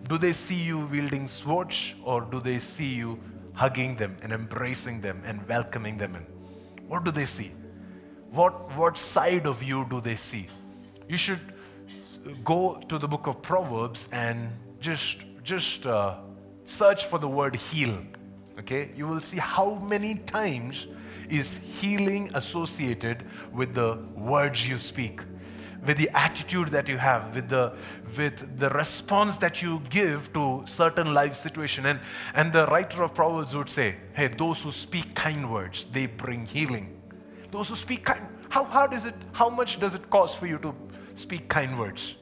[0.07, 3.19] Do they see you wielding swords or do they see you
[3.53, 6.25] hugging them and embracing them and welcoming them in?
[6.87, 7.51] What do they see?
[8.31, 10.47] What, what side of you do they see?
[11.07, 11.39] You should
[12.43, 16.15] go to the book of Proverbs and just, just uh,
[16.65, 17.97] search for the word heal.
[18.59, 18.91] Okay?
[18.95, 20.87] You will see how many times
[21.29, 25.21] is healing associated with the words you speak
[25.85, 27.73] with the attitude that you have, with the,
[28.17, 31.85] with the response that you give to certain life situation.
[31.85, 31.99] And,
[32.33, 36.45] and the writer of Proverbs would say, hey, those who speak kind words, they bring
[36.45, 37.01] healing.
[37.51, 40.57] Those who speak kind, how hard is it, how much does it cost for you
[40.59, 40.75] to
[41.15, 42.15] speak kind words?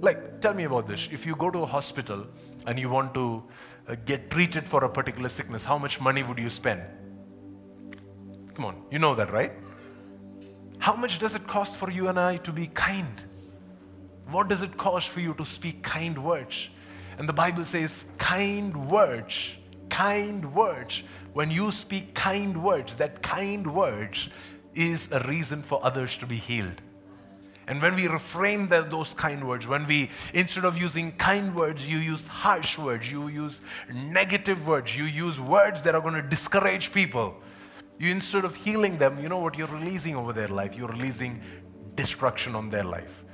[0.00, 1.08] Like, tell me about this.
[1.12, 2.26] If you go to a hospital
[2.66, 3.44] and you want to
[3.86, 6.82] uh, get treated for a particular sickness, how much money would you spend?
[8.54, 9.52] Come on, you know that, right?
[10.80, 13.22] How much does it cost for you and I to be kind?
[14.30, 16.70] What does it cost for you to speak kind words?
[17.18, 19.56] And the Bible says, kind words,
[19.90, 21.02] kind words.
[21.34, 24.30] When you speak kind words, that kind words
[24.74, 26.80] is a reason for others to be healed.
[27.66, 31.98] And when we refrain those kind words, when we, instead of using kind words, you
[31.98, 33.60] use harsh words, you use
[33.92, 37.36] negative words, you use words that are going to discourage people,
[38.00, 40.74] you instead of healing them, you know what you're releasing over their life?
[40.74, 41.42] You're releasing
[41.94, 43.24] destruction on their life.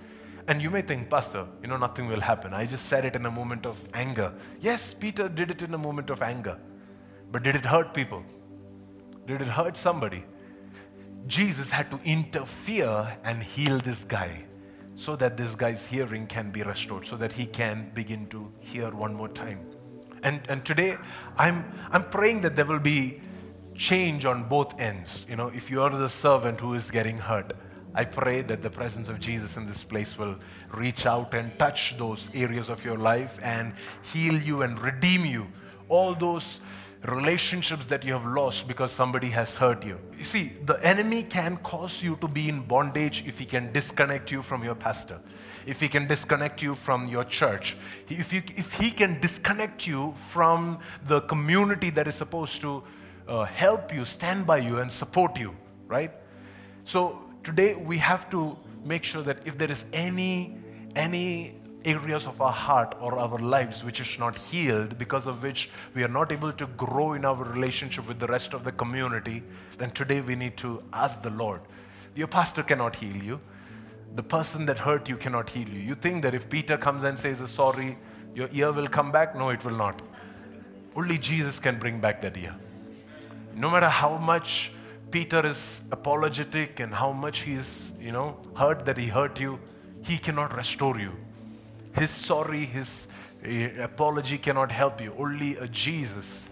[0.48, 2.52] And you may think, Pastor, you know, nothing will happen.
[2.52, 4.34] I just said it in a moment of anger.
[4.60, 6.58] Yes, Peter did it in a moment of anger.
[7.30, 8.24] But did it hurt people?
[9.24, 10.24] Did it hurt somebody?
[11.28, 14.44] Jesus had to interfere and heal this guy
[14.96, 18.90] so that this guy's hearing can be restored, so that he can begin to hear
[18.90, 19.60] one more time.
[20.24, 20.96] And, and today,
[21.36, 23.20] I'm, I'm praying that there will be
[23.76, 25.26] change on both ends.
[25.28, 27.52] You know, if you are the servant who is getting hurt,
[27.94, 30.36] I pray that the presence of Jesus in this place will
[30.74, 33.72] reach out and touch those areas of your life and
[34.12, 35.46] heal you and redeem you.
[35.88, 36.60] All those
[37.04, 39.98] relationships that you have lost because somebody has hurt you.
[40.16, 44.30] You see, the enemy can cause you to be in bondage if he can disconnect
[44.30, 45.20] you from your pastor,
[45.66, 47.76] if he can disconnect you from your church,
[48.08, 52.82] if, you, if he can disconnect you from the community that is supposed to
[53.28, 55.54] uh, help you, stand by you, and support you,
[55.86, 56.12] right?
[56.84, 60.56] So today we have to make sure that if there is any
[60.94, 65.70] any areas of our heart or our lives which is not healed because of which
[65.94, 69.42] we are not able to grow in our relationship with the rest of the community
[69.78, 71.60] then today we need to ask the lord.
[72.14, 73.40] Your pastor cannot heal you.
[74.16, 75.80] The person that hurt you cannot heal you.
[75.80, 77.96] You think that if peter comes and says sorry
[78.34, 80.02] your ear will come back no it will not.
[80.96, 82.56] Only jesus can bring back that ear
[83.56, 84.70] no matter how much
[85.10, 89.58] Peter is apologetic and how much he's, you know, hurt that he hurt you,
[90.04, 91.12] he cannot restore you.
[91.94, 93.08] His sorry, his
[93.44, 95.14] uh, apology cannot help you.
[95.18, 96.48] Only a Jesus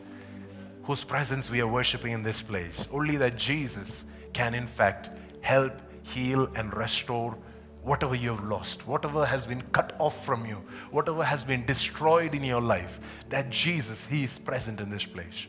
[0.84, 5.10] whose presence we are worshiping in this place, only that Jesus can, in fact,
[5.42, 7.36] help, heal, and restore
[7.82, 10.56] whatever you have lost, whatever has been cut off from you,
[10.90, 12.98] whatever has been destroyed in your life.
[13.28, 15.46] That Jesus, He is present in this place.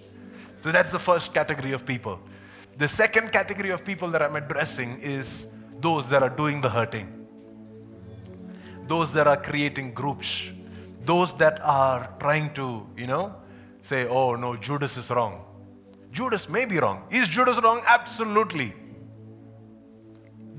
[0.66, 2.20] So that's the first category of people.
[2.78, 5.46] The second category of people that I'm addressing is
[5.80, 7.28] those that are doing the hurting,
[8.88, 10.50] those that are creating groups,
[11.04, 13.36] those that are trying to, you know,
[13.84, 15.46] say, oh no, Judas is wrong.
[16.12, 17.04] Judas may be wrong.
[17.12, 17.84] Is Judas wrong?
[17.86, 18.74] Absolutely.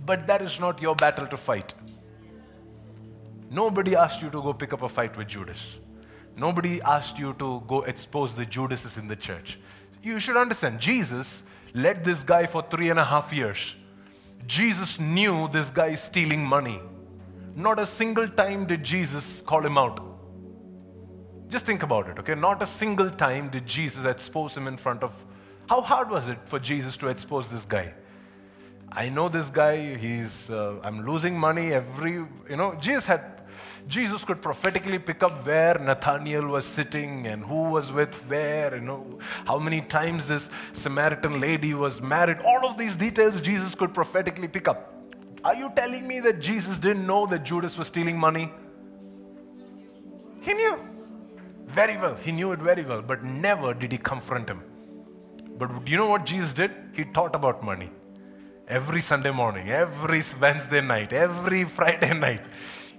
[0.05, 1.75] But that is not your battle to fight.
[3.51, 5.79] Nobody asked you to go pick up a fight with Judas.
[6.37, 9.59] Nobody asked you to go expose the Judases in the church
[10.03, 13.75] you should understand, Jesus led this guy for three and a half years.
[14.47, 16.81] Jesus knew this guy is stealing money.
[17.55, 20.01] Not a single time did Jesus call him out.
[21.49, 22.35] Just think about it, okay?
[22.35, 25.13] Not a single time did Jesus expose him in front of.
[25.69, 27.95] How hard was it for Jesus to expose this guy?
[28.91, 33.36] I know this guy, he's, uh, I'm losing money every, you know, Jesus had
[33.89, 38.81] Jesus could prophetically pick up where Nathaniel was sitting and who was with where, you
[38.81, 42.39] know, how many times this Samaritan lady was married.
[42.41, 44.93] All of these details Jesus could prophetically pick up.
[45.45, 48.53] Are you telling me that Jesus didn't know that Judas was stealing money?
[50.43, 50.81] He knew
[51.67, 52.17] very well.
[52.17, 54.63] He knew it very well, but never did he confront him.
[55.59, 56.73] But you know what Jesus did?
[56.93, 57.91] He taught about money.
[58.67, 62.41] Every Sunday morning, every Wednesday night, every Friday night,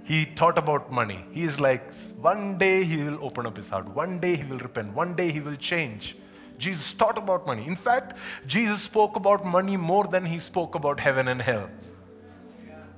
[0.08, 1.26] he thought about money.
[1.32, 4.58] He is like, one day he will open up his heart, one day he will
[4.60, 6.16] repent, one day he will change.
[6.58, 7.68] Jesus thought about money.
[7.68, 8.18] In fact,
[8.48, 11.70] Jesus spoke about money more than he spoke about heaven and hell.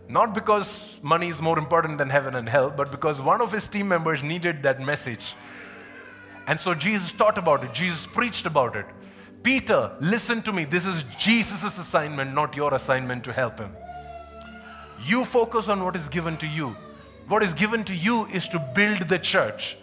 [0.08, 3.67] Not because money is more important than heaven and hell, but because one of his
[3.67, 5.34] team members needed that message.
[6.45, 8.86] And so Jesus thought about it, Jesus preached about it.
[9.41, 10.65] Peter, listen to me.
[10.65, 13.72] This is Jesus' assignment, not your assignment to help him.
[15.06, 16.76] You focus on what is given to you.
[17.30, 19.78] What is given to you is to build the church,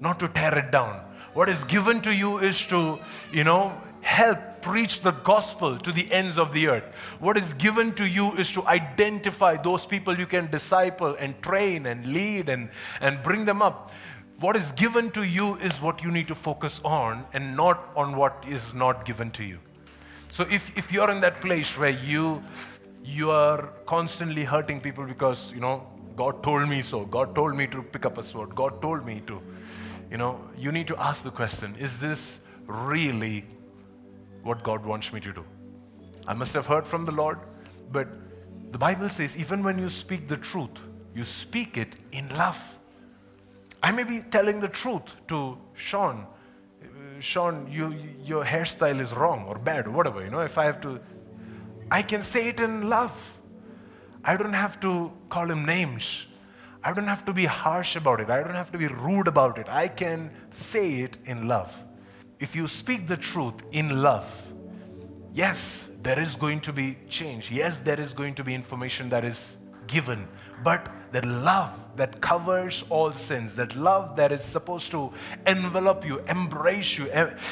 [0.00, 1.00] not to tear it down.
[1.34, 2.98] What is given to you is to,
[3.32, 6.94] you know, help preach the gospel to the ends of the earth.
[7.18, 11.86] What is given to you is to identify those people you can disciple and train
[11.86, 12.68] and lead and,
[13.00, 13.90] and bring them up
[14.40, 18.16] what is given to you is what you need to focus on and not on
[18.16, 19.58] what is not given to you.
[20.32, 22.42] So if, if you're in that place where you
[23.02, 25.86] you are constantly hurting people because you know
[26.20, 29.22] God told me so, God told me to pick up a sword, God told me
[29.26, 29.40] to,
[30.10, 33.46] you know, you need to ask the question, is this really
[34.42, 35.42] what God wants me to do?
[36.28, 37.38] I must have heard from the Lord,
[37.90, 38.06] but
[38.70, 40.76] the Bible says even when you speak the truth,
[41.14, 42.60] you speak it in love.
[43.82, 46.26] I may be telling the truth to Sean.
[47.20, 50.22] Sean, you, your hairstyle is wrong or bad or whatever.
[50.22, 51.00] You know, if I have to,
[51.90, 53.38] I can say it in love.
[54.24, 56.26] I don't have to call him names.
[56.82, 58.30] I don't have to be harsh about it.
[58.30, 59.68] I don't have to be rude about it.
[59.68, 61.74] I can say it in love.
[62.38, 64.26] If you speak the truth in love,
[65.34, 67.50] yes, there is going to be change.
[67.50, 70.26] Yes, there is going to be information that is given.
[70.62, 75.12] But that love that covers all sins, that love that is supposed to
[75.46, 77.10] envelop you, embrace you,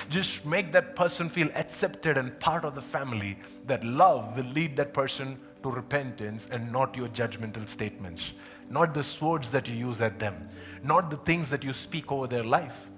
[0.08, 4.76] just make that person feel accepted and part of the family, that love will lead
[4.76, 5.38] that person
[5.70, 8.32] to repentance and not your judgmental statements,
[8.70, 10.48] not the swords that you use at them,
[10.82, 12.88] not the things that you speak over their life.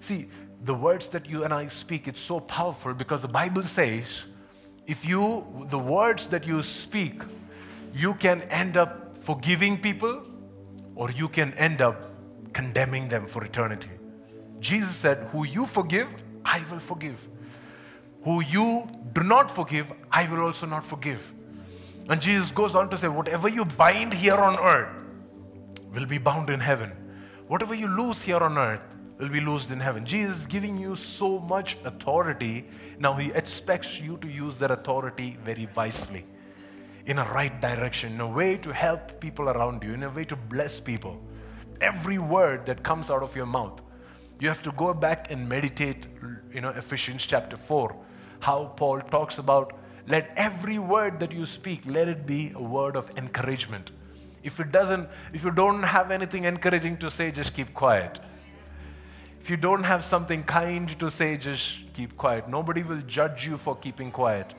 [0.00, 0.28] See,
[0.62, 4.26] the words that you and I speak, it's so powerful because the Bible says,
[4.86, 7.22] if you, the words that you speak,
[7.94, 10.22] you can end up forgiving people
[10.94, 12.04] or you can end up
[12.52, 13.90] condemning them for eternity.
[14.60, 16.08] Jesus said, Who you forgive,
[16.44, 17.28] I will forgive.
[18.24, 21.32] Who you do not forgive, I will also not forgive.
[22.08, 25.04] And Jesus goes on to say, Whatever you bind here on earth
[25.92, 26.92] will be bound in heaven.
[27.46, 28.80] Whatever you lose here on earth
[29.18, 30.06] will be loosed in heaven.
[30.06, 32.66] Jesus is giving you so much authority.
[32.98, 36.24] Now he expects you to use that authority very wisely
[37.06, 40.24] in a right direction, in a way to help people around you, in a way
[40.26, 41.20] to bless people.
[41.80, 43.80] Every word that comes out of your mouth,
[44.40, 46.06] you have to go back and meditate,
[46.52, 47.96] you know, Ephesians chapter 4,
[48.40, 49.72] how Paul talks about
[50.08, 53.90] let every word that you speak, let it be a word of encouragement.
[54.42, 58.18] If it doesn't, if you don't have anything encouraging to say, just keep quiet.
[59.38, 62.48] If you don't have something kind to say, just keep quiet.
[62.48, 64.54] Nobody will judge you for keeping quiet.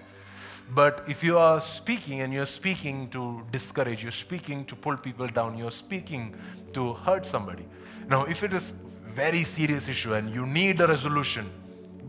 [0.72, 5.28] But if you are speaking and you're speaking to discourage, you're speaking to pull people
[5.28, 6.36] down, you're speaking
[6.74, 7.66] to hurt somebody.
[8.08, 11.50] Now, if it is very serious issue and you need a resolution,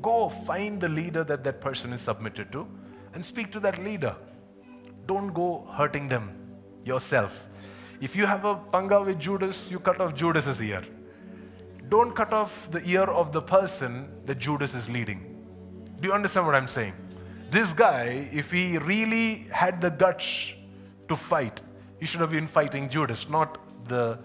[0.03, 2.69] go find the leader that that person is submitted to
[3.15, 4.17] and speak to that leader.
[5.07, 6.31] Don't go hurting them
[6.85, 7.49] yourself.
[8.01, 10.85] If you have a panga with Judas, you cut off Judas's ear.
[11.89, 15.27] Don't cut off the ear of the person that Judas is leading.
[16.01, 16.95] Do you understand what I'm saying?
[17.51, 20.53] This guy, if he really had the guts
[21.09, 21.61] to fight,
[21.99, 24.19] he should have been fighting Judas, not the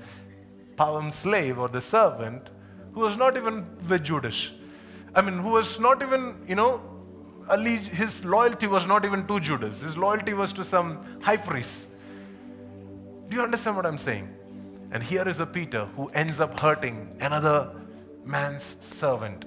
[0.75, 2.49] Pawam slave or the servant
[2.93, 4.51] who was not even with Judas.
[5.13, 6.81] I mean, who was not even, you know,
[7.47, 9.81] his loyalty was not even to Judas.
[9.81, 11.87] His loyalty was to some high priest.
[13.29, 14.29] Do you understand what I'm saying?
[14.91, 17.71] And here is a Peter who ends up hurting another
[18.23, 19.45] man's servant.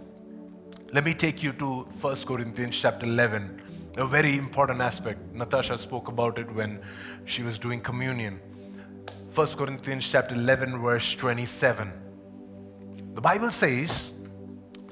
[0.92, 3.62] Let me take you to 1 Corinthians chapter 11
[3.98, 5.34] a very important aspect.
[5.34, 6.80] Natasha spoke about it when
[7.24, 8.38] she was doing communion.
[9.34, 11.92] 1 Corinthians chapter 11 verse 27.
[13.14, 14.14] The Bible says,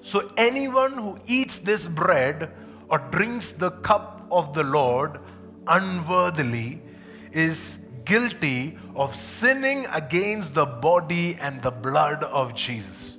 [0.03, 2.51] "So anyone who eats this bread
[2.89, 5.21] or drinks the cup of the Lord
[5.67, 6.81] unworthily
[7.33, 13.19] is guilty of sinning against the body and the blood of Jesus."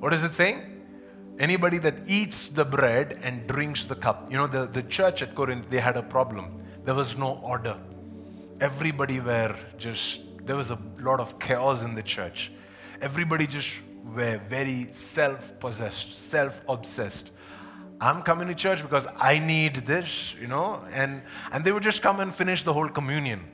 [0.00, 0.60] What is it saying?
[1.38, 4.30] Anybody that eats the bread and drinks the cup.
[4.30, 6.62] You know, the, the church at Corinth, they had a problem.
[6.84, 7.76] There was no order.
[8.62, 12.52] everybody were just, there was a lot of chaos in the church.
[13.00, 13.82] Everybody just
[14.14, 17.31] were very self possessed, self obsessed.
[18.02, 21.22] I'm coming to church because I need this, you know, and,
[21.52, 23.44] and they would just come and finish the whole communion.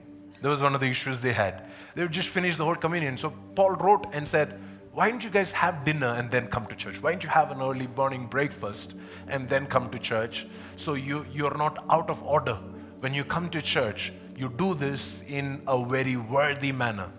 [0.40, 1.66] That was one of the issues they had.
[1.94, 3.18] They would just finish the whole communion.
[3.18, 4.58] So Paul wrote and said,
[4.94, 7.02] Why don't you guys have dinner and then come to church?
[7.02, 8.94] Why don't you have an early morning breakfast
[9.26, 10.46] and then come to church?
[10.76, 12.58] So you, you're not out of order.
[13.00, 17.12] When you come to church, you do this in a very worthy manner.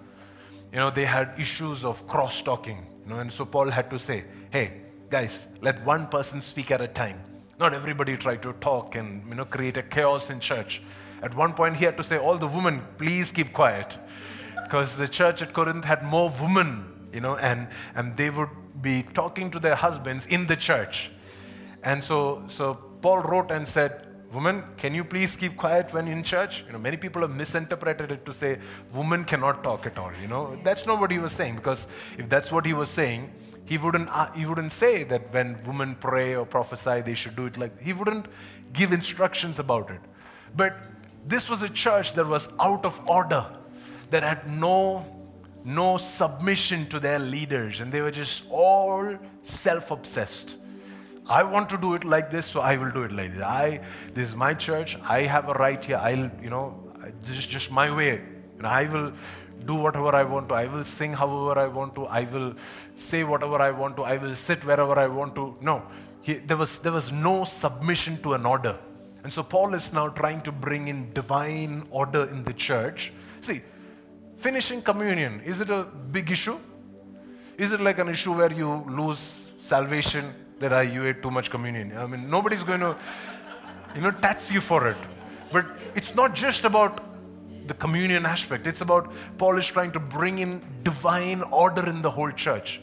[0.74, 4.00] You know, they had issues of cross talking, you know, and so Paul had to
[4.00, 7.20] say, Hey, guys, let one person speak at a time.
[7.60, 10.82] Not everybody try to talk and you know create a chaos in church.
[11.22, 13.98] At one point, he had to say, All the women, please keep quiet.
[14.64, 18.50] Because the church at Corinth had more women, you know, and, and they would
[18.82, 21.10] be talking to their husbands in the church.
[21.84, 26.22] And so, so Paul wrote and said, Woman, can you please keep quiet when in
[26.24, 26.64] church?
[26.68, 28.60] You know, many people have misinterpreted it to say
[28.94, 30.12] woman cannot talk at all.
[30.22, 33.32] You know, that's not what he was saying because if that's what he was saying,
[33.70, 37.46] he wouldn't, uh, he wouldn't say that when women pray or prophesy, they should do
[37.46, 38.26] it like, he wouldn't
[38.74, 40.02] give instructions about it.
[40.58, 40.76] But
[41.28, 43.46] this was a church that was out of order,
[44.10, 45.06] that had no,
[45.64, 50.56] no submission to their leaders, and they were just all self obsessed.
[51.28, 53.44] I want to do it like this, so I will do it like this.
[53.44, 53.82] I,
[54.16, 54.98] this is my church.
[55.04, 55.98] I have a right here.
[55.98, 56.92] I'll, you know,
[57.22, 58.20] this is just my way.
[58.58, 59.14] And I will
[59.66, 60.56] do whatever I want to.
[60.56, 62.06] I will sing however I want to.
[62.08, 62.56] I will
[62.96, 64.04] say whatever I want to.
[64.04, 65.56] I will sit wherever I want to.
[65.62, 65.84] No,
[66.22, 68.78] he, there, was, there was no submission to an order.
[69.24, 73.12] And so Paul is now trying to bring in divine order in the church.
[73.42, 73.62] See,
[74.38, 76.58] finishing communion, is it a big issue?
[77.58, 81.50] Is it like an issue where you lose salvation that I, you ate too much
[81.50, 81.98] communion?
[81.98, 82.96] I mean, nobody's going to,
[83.94, 84.98] you know, tax you for it.
[85.52, 87.04] But it's not just about
[87.70, 88.68] the communion aspect.
[88.68, 92.82] It's about Paul is trying to bring in divine order in the whole church.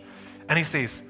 [0.48, 1.02] And he says,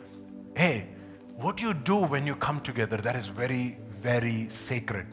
[0.57, 0.89] hey,
[1.37, 5.07] what you do when you come together, that is very, very sacred.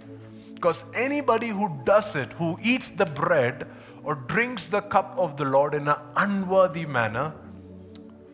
[0.55, 3.67] Because anybody who does it, who eats the bread
[4.03, 7.33] or drinks the cup of the Lord in an unworthy manner,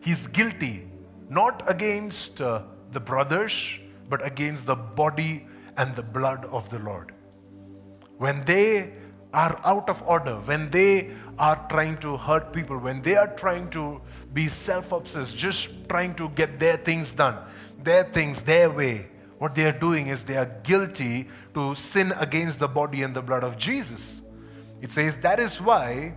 [0.00, 0.88] he's guilty,
[1.28, 2.62] not against uh,
[2.92, 3.78] the brothers,
[4.08, 7.12] but against the body and the blood of the Lord.
[8.18, 8.92] When they
[9.32, 13.70] are out of order, when they are trying to hurt people, when they are trying
[13.70, 14.00] to
[14.32, 17.36] be self obsessed, just trying to get their things done,
[17.78, 19.08] their things their way,
[19.38, 23.22] what they are doing is they are guilty to sin against the body and the
[23.22, 24.20] blood of Jesus.
[24.82, 26.14] It says that is why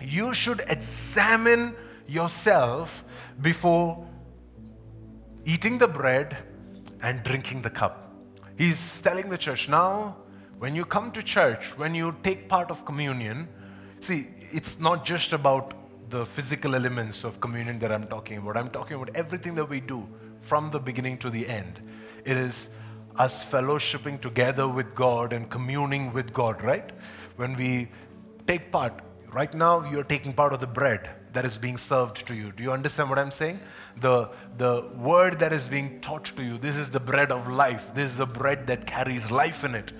[0.00, 1.74] you should examine
[2.08, 3.04] yourself
[3.40, 4.06] before
[5.44, 6.36] eating the bread
[7.00, 8.12] and drinking the cup.
[8.56, 10.16] He's telling the church now,
[10.62, 13.48] when you come to church, when you take part of communion,
[13.98, 15.74] see, it's not just about
[16.08, 18.56] the physical elements of communion that I'm talking about.
[18.56, 20.06] I'm talking about everything that we do
[20.38, 21.82] from the beginning to the end.
[22.24, 22.68] It is
[23.16, 26.92] us fellowshipping together with God and communing with God, right?
[27.34, 27.88] When we
[28.46, 29.00] take part,
[29.32, 32.52] right now you're taking part of the bread that is being served to you.
[32.52, 33.60] Do you understand what I'm saying?
[34.00, 37.94] The, the word that is being taught to you, this is the bread of life.
[37.94, 39.92] This is the bread that carries life in it.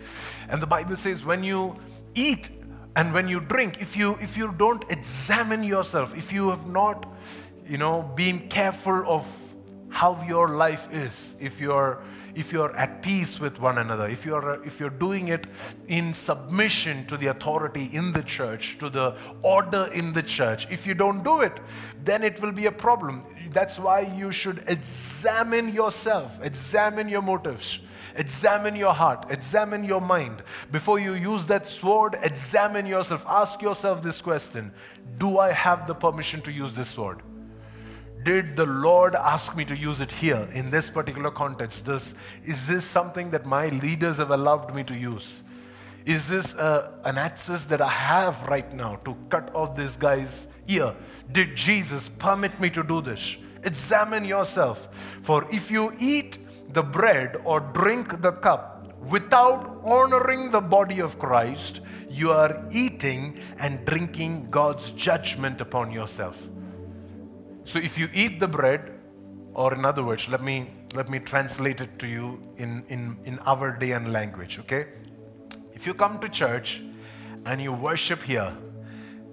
[0.49, 1.79] And the Bible says when you
[2.15, 2.51] eat
[2.95, 7.07] and when you drink, if you if you don't examine yourself, if you have not,
[7.67, 9.27] you know, been careful of
[9.89, 12.03] how your life is, if you're
[12.35, 15.47] if you're at peace with one another, if you're, if you're doing it
[15.89, 20.87] in submission to the authority in the church, to the order in the church, if
[20.87, 21.59] you don't do it,
[22.05, 23.23] then it will be a problem.
[23.51, 27.81] That's why you should examine yourself, examine your motives.
[28.15, 30.43] Examine your heart, examine your mind.
[30.71, 33.25] Before you use that sword, examine yourself.
[33.27, 34.71] Ask yourself this question
[35.17, 37.23] Do I have the permission to use this sword?
[38.23, 41.85] Did the Lord ask me to use it here in this particular context?
[41.85, 42.15] This,
[42.45, 45.43] is this something that my leaders have allowed me to use?
[46.05, 50.49] Is this uh, an access that I have right now to cut off this guy's
[50.67, 50.95] ear?
[51.31, 53.37] Did Jesus permit me to do this?
[53.63, 54.89] Examine yourself.
[55.23, 56.39] For if you eat
[56.73, 63.39] the bread or drink the cup without honoring the body of Christ, you are eating
[63.59, 66.49] and drinking God's judgment upon yourself.
[67.65, 68.99] So if you eat the bread,
[69.55, 73.39] or in other words, let me let me translate it to you in, in, in
[73.41, 74.89] our day and language, okay?
[75.73, 76.83] If you come to church
[77.47, 78.55] and you worship here,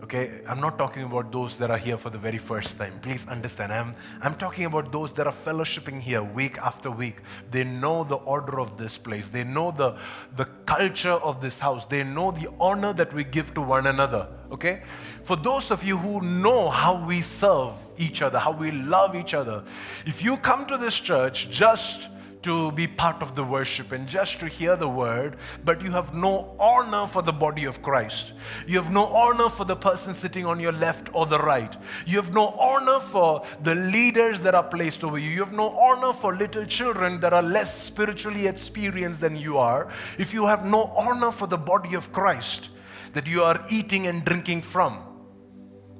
[0.02, 2.98] Okay, I'm not talking about those that are here for the very first time.
[3.02, 3.74] Please understand.
[3.74, 7.18] I'm, I'm talking about those that are fellowshipping here week after week.
[7.52, 9.98] They know the order of this place, they know the,
[10.38, 14.30] the culture of this house, they know the honor that we give to one another.
[14.52, 14.84] Okay,
[15.24, 19.34] for those of you who know how we serve each other, how we love each
[19.34, 19.64] other,
[20.06, 22.10] if you come to this church just
[22.42, 25.36] to be part of the worship and just to hear the word,
[25.66, 28.34] but you have no honor for the body of Christ.
[28.66, 31.76] You have no honor for the person sitting on your left or the right.
[32.06, 35.30] You have no honor for the leaders that are placed over you.
[35.30, 39.90] You have no honor for little children that are less spiritually experienced than you are.
[40.18, 42.70] If you have no honor for the body of Christ
[43.14, 45.04] that you are eating and drinking from,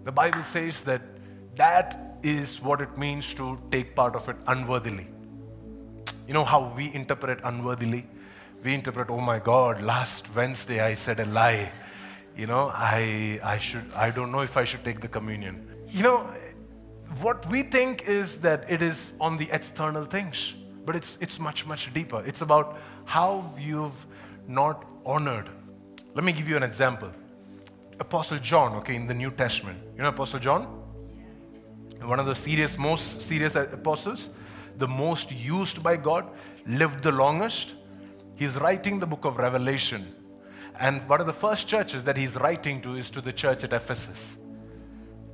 [0.06, 1.02] the Bible says that
[1.56, 5.08] that is what it means to take part of it unworthily.
[6.30, 8.06] You know how we interpret unworthily?
[8.64, 11.72] We interpret, oh my God, last Wednesday I said a lie.
[12.38, 15.68] You know, I, I should, I don't know if I should take the communion.
[15.88, 16.32] You know,
[17.22, 20.54] what we think is that it is on the external things,
[20.86, 22.22] but it's, it's much, much deeper.
[22.24, 24.06] It's about how you've
[24.48, 25.50] not honored.
[26.14, 27.10] Let me give you an example.
[28.00, 29.80] Apostle John, okay, in the New Testament.
[29.96, 30.66] You know Apostle John?
[32.04, 34.30] One of the serious, most serious apostles
[34.80, 36.30] the most used by God,
[36.66, 37.76] lived the longest.
[38.36, 40.16] He's writing the book of Revelation.
[40.80, 43.74] And one of the first churches that he's writing to is to the church at
[43.74, 44.38] Ephesus.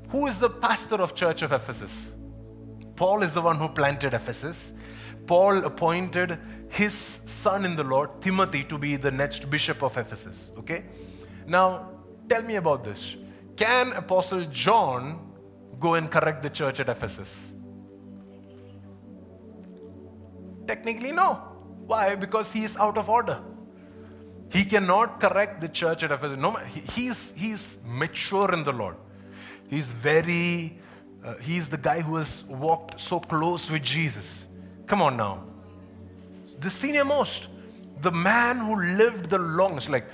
[0.10, 2.12] Who is the pastor of church of Ephesus?
[2.96, 4.74] Paul is the one who planted Ephesus.
[5.28, 6.39] Paul appointed
[6.70, 6.93] his
[7.26, 10.52] son in the Lord, Timothy, to be the next bishop of Ephesus.
[10.60, 10.86] Okay?
[11.48, 11.91] Now,
[12.28, 13.16] tell me about this.
[13.56, 15.32] Can Apostle John
[15.80, 17.52] go and correct the church at Ephesus?
[20.68, 21.34] Technically, no.
[21.86, 22.16] Why?
[22.16, 23.39] Because he is out of order.
[24.49, 26.38] He cannot correct the church at Ephesus.
[26.38, 28.95] No, he's, he's mature in the Lord.
[29.68, 30.80] He's very,
[31.24, 34.45] uh, he's the guy who has walked so close with Jesus.
[34.86, 35.43] Come on now.
[36.59, 37.49] The senior most,
[38.01, 39.89] the man who lived the longest.
[39.89, 40.05] Like,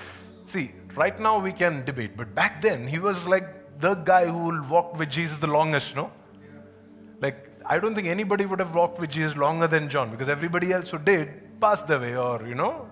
[0.46, 4.62] see, right now we can debate, but back then he was like the guy who
[4.70, 6.12] walked with Jesus the longest, no?
[7.20, 10.72] Like, I don't think anybody would have walked with Jesus longer than John because everybody
[10.74, 12.88] else who did passed away or, you know.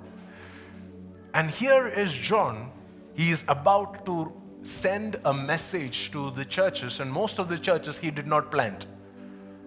[1.34, 2.72] And here is John.
[3.14, 4.32] He is about to
[4.64, 8.86] send a message to the churches, and most of the churches he did not plant.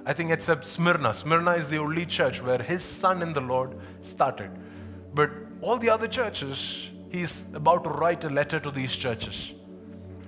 [0.04, 1.14] I think except Smyrna.
[1.14, 4.50] Smyrna is the only church where his son in the Lord started.
[5.14, 5.30] But
[5.60, 9.52] all the other churches, he's about to write a letter to these churches.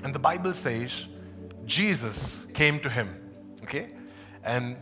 [0.05, 1.09] And the Bible says
[1.65, 3.09] Jesus came to him.
[3.63, 3.91] Okay?
[4.45, 4.77] And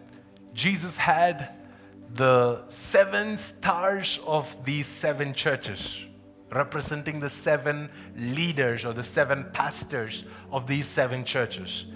[0.53, 1.55] Jesus had
[2.13, 5.99] the seven stars of these seven churches,
[6.51, 11.87] representing the seven leaders or the seven pastors of these seven churches.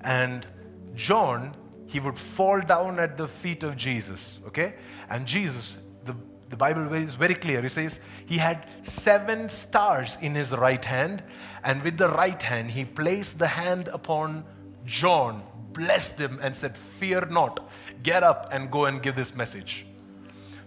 [0.00, 0.46] And
[0.94, 1.52] John,
[1.86, 4.74] he would fall down at the feet of Jesus, okay?
[5.10, 6.16] And Jesus, the,
[6.48, 7.60] the Bible is very clear.
[7.60, 11.22] He says he had seven stars in his right hand,
[11.62, 14.44] and with the right hand, he placed the hand upon
[14.86, 15.42] John,
[15.76, 17.70] blessed him and said, Fear not,
[18.02, 19.86] get up and go and give this message.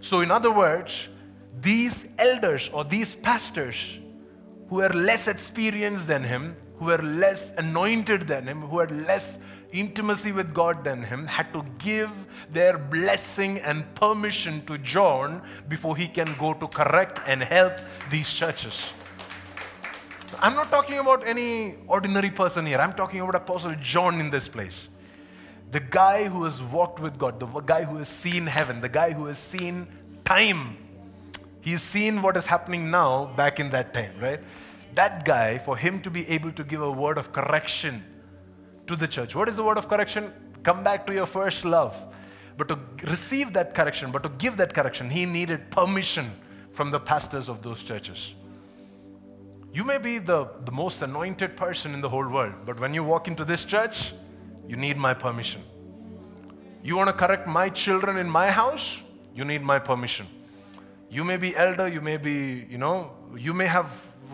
[0.02, 1.10] So, in other words,
[1.60, 4.00] these elders or these pastors
[4.70, 9.40] who were less experienced than him, who were less anointed than him, who had less
[9.72, 12.12] intimacy with God than him, had to give
[12.52, 17.74] their blessing and permission to John before he can go to correct and help
[18.10, 18.92] these churches.
[20.40, 22.78] I'm not talking about any ordinary person here.
[22.78, 24.88] I'm talking about Apostle John in this place.
[25.72, 29.12] The guy who has walked with God, the guy who has seen heaven, the guy
[29.12, 29.88] who has seen
[30.26, 30.78] time.
[31.62, 34.40] He's seen what is happening now back in that time, right?
[34.96, 38.04] That guy, for him to be able to give a word of correction
[38.88, 39.36] to the church.
[39.36, 40.34] What is the word of correction?
[40.64, 42.02] Come back to your first love.
[42.58, 46.32] But to receive that correction, but to give that correction, he needed permission
[46.74, 48.34] from the pastors of those churches.
[49.72, 53.04] You may be the, the most anointed person in the whole world, but when you
[53.04, 54.14] walk into this church,
[54.70, 55.64] you need my permission.
[56.84, 59.00] You want to correct my children in my house?
[59.34, 60.28] You need my permission.
[61.10, 63.92] You may be elder, you may be, you know, you may have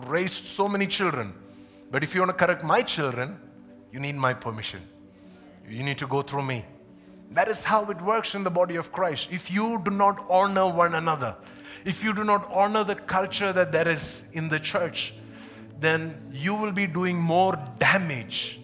[0.07, 1.33] raised so many children.
[1.89, 3.39] But if you want to correct my children,
[3.93, 4.81] you need my permission.
[5.69, 6.65] You need to go through me.
[7.31, 9.29] That is how it works in the body of Christ.
[9.31, 11.37] If you do not honor one another,
[11.85, 15.13] if you do not honor the culture that there is in the church,
[15.79, 18.59] then you will be doing more damage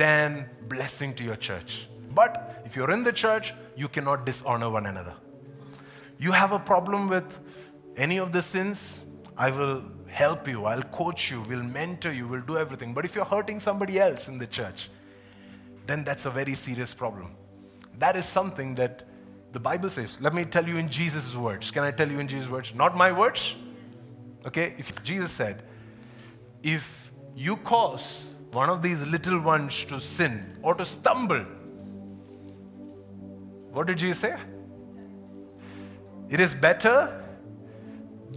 [0.00, 1.86] than blessing to your church.
[2.14, 5.14] But if you're in the church, you cannot dishonor one another.
[6.18, 7.38] You have a problem with
[7.98, 9.02] any of the sins,
[9.36, 12.94] I will help you, I'll coach you, we'll mentor you, we'll do everything.
[12.94, 14.88] But if you're hurting somebody else in the church,
[15.86, 17.36] then that's a very serious problem.
[17.98, 19.06] That is something that
[19.52, 20.18] the Bible says.
[20.22, 21.70] Let me tell you in Jesus' words.
[21.70, 22.74] Can I tell you in Jesus' words?
[22.74, 23.54] Not my words.
[24.46, 24.74] Okay?
[24.78, 25.62] If Jesus said,
[26.62, 31.44] if you cause one of these little ones to sin or to stumble,
[33.72, 34.36] what did Jesus say?
[36.28, 37.24] It is better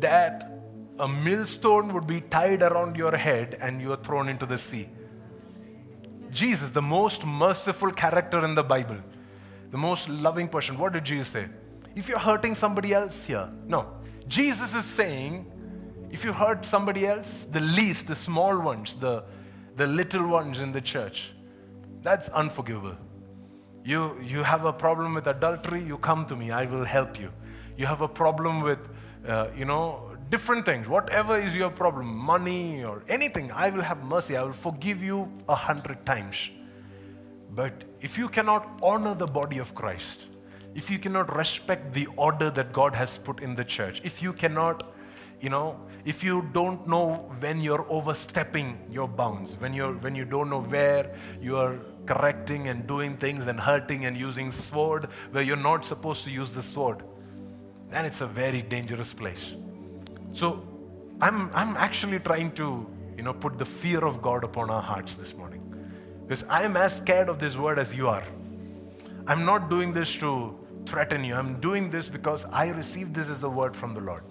[0.01, 0.51] that
[0.99, 4.89] a millstone would be tied around your head and you are thrown into the sea.
[6.31, 8.97] Jesus, the most merciful character in the Bible,
[9.71, 11.47] the most loving person, what did Jesus say?
[11.95, 13.87] If you're hurting somebody else here, no.
[14.27, 15.51] Jesus is saying,
[16.11, 19.23] if you hurt somebody else, the least, the small ones, the,
[19.75, 21.31] the little ones in the church,
[22.01, 22.97] that's unforgivable.
[23.83, 27.31] You, you have a problem with adultery, you come to me, I will help you.
[27.77, 28.79] You have a problem with,
[29.27, 34.03] uh, you know, different things, whatever is your problem, money or anything, I will have
[34.03, 34.37] mercy.
[34.37, 36.49] I will forgive you a hundred times.
[37.51, 40.27] But if you cannot honor the body of Christ,
[40.73, 44.33] if you cannot respect the order that God has put in the church, if you
[44.33, 44.93] cannot,
[45.39, 50.25] you know, if you don't know when you're overstepping your bounds, when you're when you
[50.25, 55.43] don't know where you are correcting and doing things and hurting and using sword where
[55.43, 57.03] you're not supposed to use the sword,
[57.89, 59.55] then it's a very dangerous place.
[60.33, 60.67] So
[61.21, 62.85] I'm I'm actually trying to,
[63.15, 65.61] you know, put the fear of God upon our hearts this morning.
[66.23, 68.23] Because I'm as scared of this word as you are.
[69.25, 71.35] I'm not doing this to threaten you.
[71.35, 74.23] I'm doing this because I received this as the word from the Lord.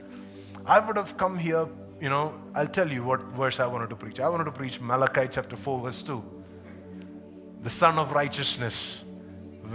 [0.65, 1.67] I would have come here,
[2.01, 4.21] you know, I'll tell you what verse I wanted to preach.
[4.21, 6.23] I wanted to preach Malachi chapter 4, verse 2.
[7.63, 9.03] The Sun of Righteousness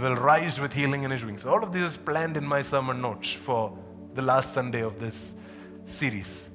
[0.00, 1.44] will rise with healing in his wings.
[1.44, 3.76] All of this is planned in my sermon notes for
[4.14, 5.34] the last Sunday of this
[5.84, 6.48] series.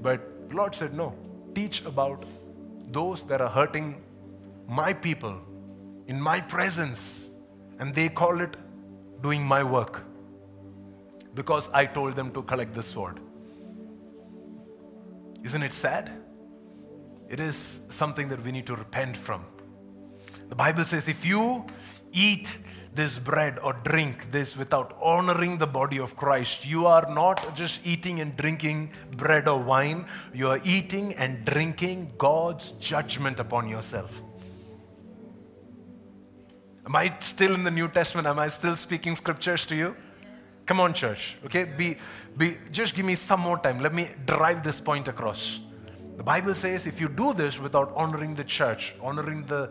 [0.00, 1.14] But the Lord said, no,
[1.54, 2.24] teach about
[2.90, 4.02] those that are hurting
[4.66, 5.38] my people
[6.06, 7.30] in my presence.
[7.78, 8.56] And they call it
[9.22, 10.02] doing my work
[11.34, 13.20] because I told them to collect the sword.
[15.42, 16.10] Isn't it sad?
[17.28, 19.44] It is something that we need to repent from.
[20.48, 21.66] The Bible says if you
[22.12, 22.58] eat
[22.94, 27.86] this bread or drink this without honoring the body of Christ, you are not just
[27.86, 34.22] eating and drinking bread or wine, you are eating and drinking God's judgment upon yourself.
[36.86, 38.26] Am I still in the New Testament?
[38.26, 39.94] Am I still speaking scriptures to you?
[40.68, 41.38] Come on, church.
[41.46, 41.64] Okay?
[41.64, 41.96] Be,
[42.36, 43.80] be, just give me some more time.
[43.80, 45.60] Let me drive this point across.
[46.18, 49.70] The Bible says if you do this without honoring the church, honoring the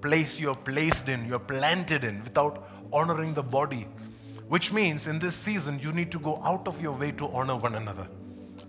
[0.00, 3.88] place you're placed in, you're planted in, without honoring the body,
[4.46, 7.56] which means in this season you need to go out of your way to honor
[7.56, 8.06] one another.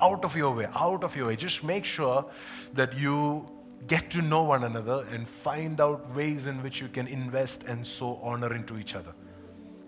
[0.01, 1.35] Out of your way, out of your way.
[1.35, 2.25] Just make sure
[2.73, 3.47] that you
[3.85, 7.85] get to know one another and find out ways in which you can invest and
[7.85, 9.13] sow honor into each other.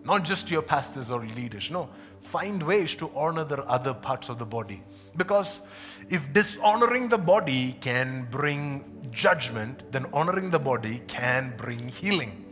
[0.05, 1.89] Not just your pastors or leaders, no.
[2.21, 4.83] Find ways to honor the other parts of the body.
[5.17, 5.61] Because
[6.09, 12.45] if dishonoring the body can bring judgment, then honoring the body can bring healing.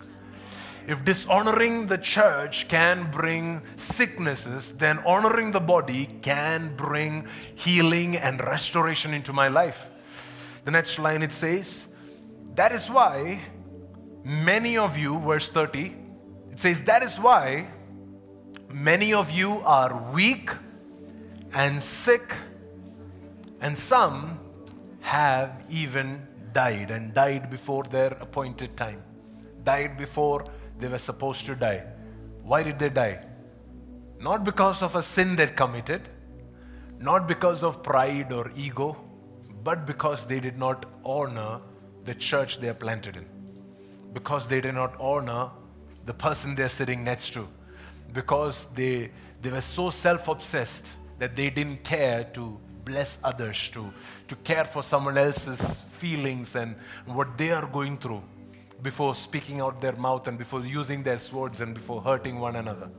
[0.88, 8.42] If dishonoring the church can bring sicknesses, then honoring the body can bring healing and
[8.42, 9.90] restoration into my life.
[10.66, 11.88] The next line it says,
[12.56, 13.42] That is why
[14.26, 16.03] many of you, verse 30,
[16.54, 17.68] it says, That is why
[18.72, 20.52] many of you are weak
[21.52, 22.36] and sick,
[23.60, 24.40] and some
[25.02, 29.02] have even died and died before their appointed time,
[29.64, 30.46] died before
[30.78, 31.88] they were supposed to die.
[32.44, 33.26] Why did they die?
[34.20, 36.08] Not because of a sin they committed,
[37.00, 38.96] not because of pride or ego,
[39.64, 41.62] but because they did not honor
[42.04, 43.26] the church they are planted in,
[44.14, 45.50] because they did not honor
[46.06, 47.48] the person they're sitting next to,
[48.14, 53.94] because they, they were so self obsessed that they didn't care to bless others, to,
[54.28, 56.76] to care for someone else's feelings and
[57.06, 58.22] what they are going through
[58.82, 62.90] before speaking out their mouth and before using their swords and before hurting one another.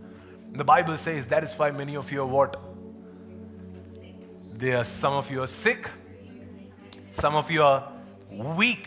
[0.53, 2.59] The Bible says that is why many of you are what?
[4.57, 5.91] There are some of you are sick,
[7.13, 7.93] some of you are
[8.31, 8.87] weak.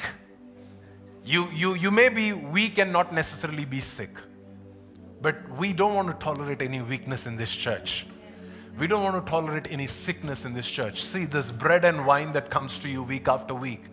[1.28, 4.11] You, you, you may be weak and not necessarily be sick.
[5.21, 8.07] But we don't want to tolerate any weakness in this church.
[8.80, 11.03] We don't want to tolerate any sickness in this church.
[11.03, 13.84] See, this bread and wine that comes to you week after week,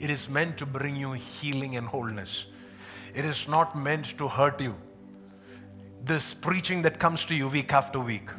[0.00, 2.46] it is meant to bring you healing and wholeness.
[3.14, 4.74] It is not meant to hurt you.
[6.02, 8.30] This preaching that comes to you week after week,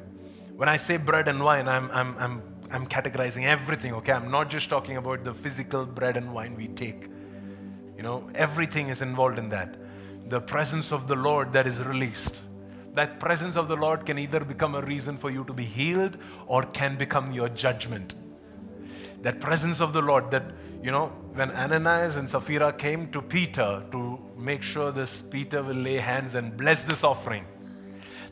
[0.56, 2.42] when I say bread and wine, I'm, I'm, I'm
[2.72, 4.12] I'm categorizing everything, okay?
[4.12, 7.08] I'm not just talking about the physical bread and wine we take.
[8.00, 9.76] You know, everything is involved in that.
[10.30, 12.42] The presence of the Lord that is released.
[12.94, 16.16] That presence of the Lord can either become a reason for you to be healed
[16.48, 18.16] or can become your judgment.
[19.22, 20.46] That presence of the Lord, that,
[20.82, 25.76] you know, when Ananias and Sapphira came to Peter to make sure this Peter will
[25.76, 27.46] lay hands and bless this offering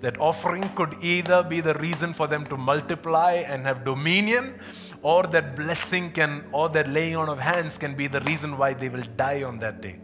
[0.01, 4.59] that offering could either be the reason for them to multiply and have dominion,
[5.01, 8.73] or that blessing can, or that laying on of hands can be the reason why
[8.73, 9.99] they will die on that day.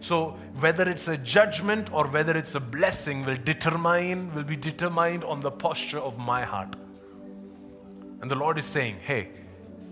[0.00, 5.24] So whether it's a judgment or whether it's a blessing will determine, will be determined
[5.24, 6.76] on the posture of my heart.
[8.20, 9.30] And the Lord is saying, hey,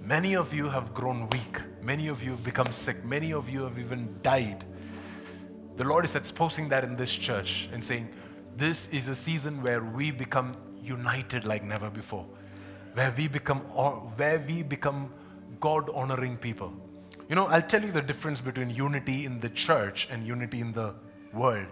[0.03, 1.61] many of you have grown weak.
[1.83, 3.05] Many of you have become sick.
[3.05, 4.65] Many of you have even died.
[5.77, 8.09] The Lord is exposing that in this church and saying,
[8.57, 12.25] this is a season where we become united like never before,
[12.95, 13.61] where we become,
[14.17, 15.13] where we become
[15.61, 16.73] God honoring people.
[17.29, 20.73] You know, I'll tell you the difference between unity in the church and unity in
[20.73, 20.95] the
[21.33, 21.67] world.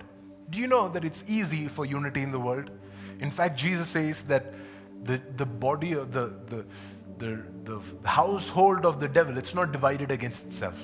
[0.51, 2.71] Do you know that it's easy for unity in the world?
[3.21, 4.55] In fact, Jesus says that
[5.05, 6.65] the, the body of the, the,
[7.19, 10.79] the, the household of the devil, it's not divided against itself.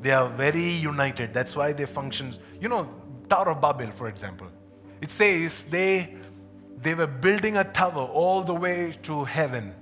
[0.00, 1.34] They are very united.
[1.34, 2.34] That's why they function.
[2.60, 2.88] You know,
[3.28, 4.48] Tower of Babel, for example.
[5.00, 6.14] It says they,
[6.76, 9.74] they were building a tower all the way to heaven.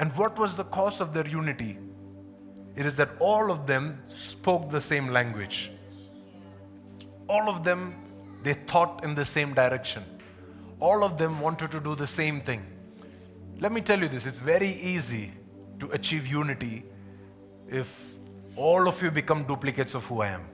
[0.00, 1.78] And what was the cause of their unity?
[2.74, 5.70] It is that all of them spoke the same language.
[7.28, 7.94] All of them,
[8.42, 10.04] they thought in the same direction.
[10.80, 12.66] All of them wanted to do the same thing.
[13.60, 15.32] Let me tell you this it's very easy
[15.78, 16.84] to achieve unity
[17.68, 18.12] if
[18.56, 20.51] all of you become duplicates of who I am.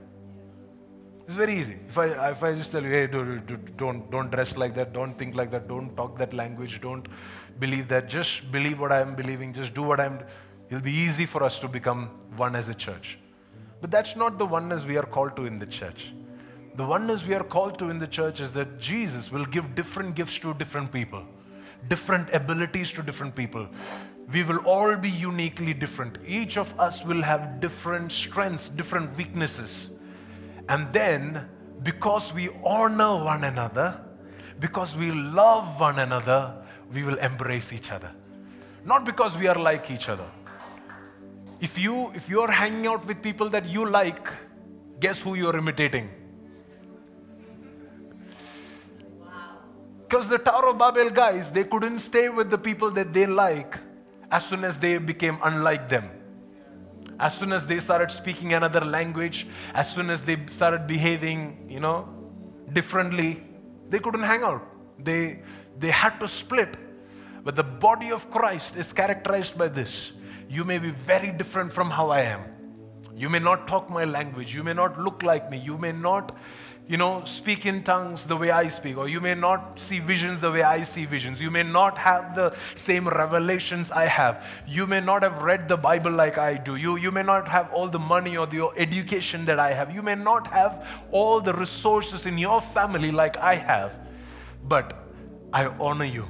[1.29, 1.77] It's very easy.
[1.87, 5.35] If I, if I just tell you, hey, don't, don't dress like that, don't think
[5.35, 7.07] like that, don't talk that language, don't
[7.59, 10.21] believe that, just believe what I'm believing, just do what I'm,
[10.69, 13.19] it'll be easy for us to become one as a church.
[13.79, 16.13] But that's not the oneness we are called to in the church.
[16.73, 20.15] The oneness we are called to in the church is that Jesus will give different
[20.15, 21.23] gifts to different people,
[21.89, 23.67] different abilities to different people.
[24.33, 26.17] We will all be uniquely different.
[26.25, 29.91] Each of us will have different strengths, different weaknesses.
[30.69, 31.49] And then,
[31.81, 33.99] because we honor one another,
[34.59, 36.53] because we love one another,
[36.93, 38.11] we will embrace each other.
[38.85, 40.27] Not because we are like each other.
[41.59, 44.29] If you if you are hanging out with people that you like,
[44.99, 46.09] guess who you are imitating?
[50.07, 53.77] Because the Tower of Babel guys, they couldn't stay with the people that they like
[54.31, 56.09] as soon as they became unlike them.
[57.19, 61.79] As soon as they started speaking another language, as soon as they started behaving, you
[61.79, 62.07] know,
[62.71, 63.43] differently,
[63.89, 64.65] they couldn't hang out.
[64.97, 65.41] They,
[65.77, 66.77] they had to split.
[67.43, 70.13] But the body of Christ is characterized by this.
[70.49, 72.41] You may be very different from how I am.
[73.15, 74.55] You may not talk my language.
[74.55, 75.57] You may not look like me.
[75.57, 76.37] You may not
[76.89, 80.41] you know, speak in tongues the way I speak, or you may not see visions
[80.41, 81.39] the way I see visions.
[81.39, 84.43] You may not have the same revelations I have.
[84.67, 86.77] You may not have read the Bible like I do.
[86.77, 89.93] You, you may not have all the money or the education that I have.
[89.93, 93.99] You may not have all the resources in your family like I have.
[94.67, 94.97] But
[95.53, 96.25] I honor you.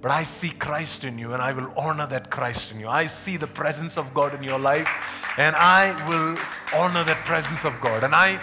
[0.00, 2.88] But I see Christ in you, and I will honor that Christ in you.
[2.88, 4.88] I see the presence of God in your life,
[5.36, 6.38] and I will
[6.80, 8.04] honor that presence of God.
[8.04, 8.40] And I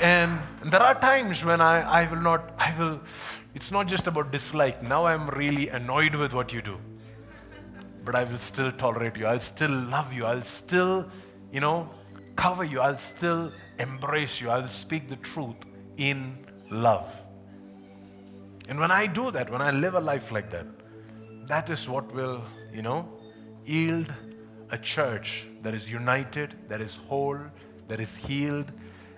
[0.00, 3.00] and there are times when I, I will not, I will,
[3.54, 4.82] it's not just about dislike.
[4.82, 6.78] Now I'm really annoyed with what you do.
[8.04, 9.26] But I will still tolerate you.
[9.26, 10.26] I'll still love you.
[10.26, 11.08] I'll still,
[11.52, 11.88] you know,
[12.36, 12.80] cover you.
[12.80, 14.50] I'll still embrace you.
[14.50, 15.56] I'll speak the truth
[15.96, 16.36] in
[16.70, 17.08] love.
[18.68, 20.66] And when I do that, when I live a life like that,
[21.46, 22.42] that is what will,
[22.72, 23.08] you know,
[23.64, 24.12] yield
[24.70, 27.38] a church that is united, that is whole,
[27.88, 28.72] that is healed,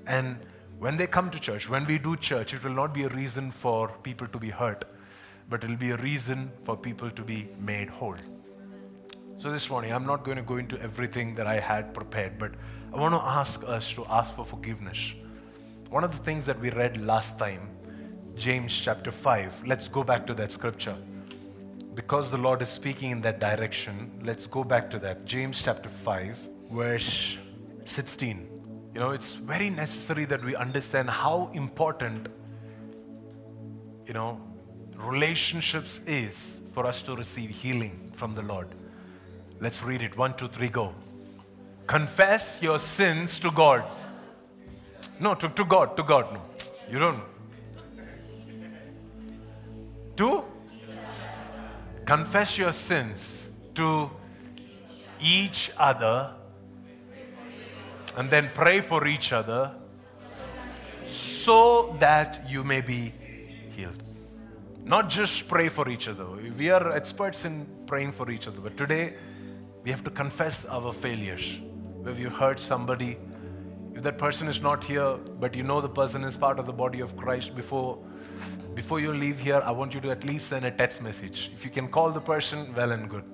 [0.06, 0.36] and
[0.78, 3.50] when they come to church, when we do church, it will not be a reason
[3.50, 4.84] for people to be hurt,
[5.48, 8.16] but it will be a reason for people to be made whole.
[9.38, 12.52] So this morning, I'm not going to go into everything that I had prepared, but
[12.92, 15.14] I want to ask us to ask for forgiveness.
[15.88, 17.70] One of the things that we read last time,
[18.34, 20.96] James chapter 5, let's go back to that scripture.
[21.94, 25.24] Because the Lord is speaking in that direction, let's go back to that.
[25.24, 26.38] James chapter 5,
[26.70, 27.38] verse
[27.84, 28.55] 16.
[28.96, 32.30] You know, it's very necessary that we understand how important,
[34.06, 34.40] you know,
[34.94, 38.68] relationships is for us to receive healing from the Lord.
[39.60, 40.16] Let's read it.
[40.16, 40.94] One, two, three, go.
[41.86, 43.84] Confess your sins to God.
[45.20, 46.32] No, to, to God, to God.
[46.32, 46.40] No,
[46.90, 47.22] you don't.
[50.16, 50.42] To?
[52.06, 54.10] Confess your sins to
[55.20, 56.32] each other
[58.16, 59.72] and then pray for each other
[61.06, 63.12] so that you may be
[63.70, 64.02] healed.
[64.84, 66.26] Not just pray for each other.
[66.56, 69.14] We are experts in praying for each other, but today
[69.84, 71.58] we have to confess our failures.
[72.06, 73.18] If we've hurt somebody,
[73.94, 76.72] if that person is not here, but you know the person is part of the
[76.72, 77.98] body of Christ, before,
[78.74, 81.50] before you leave here, I want you to at least send a text message.
[81.54, 83.24] If you can call the person, well and good.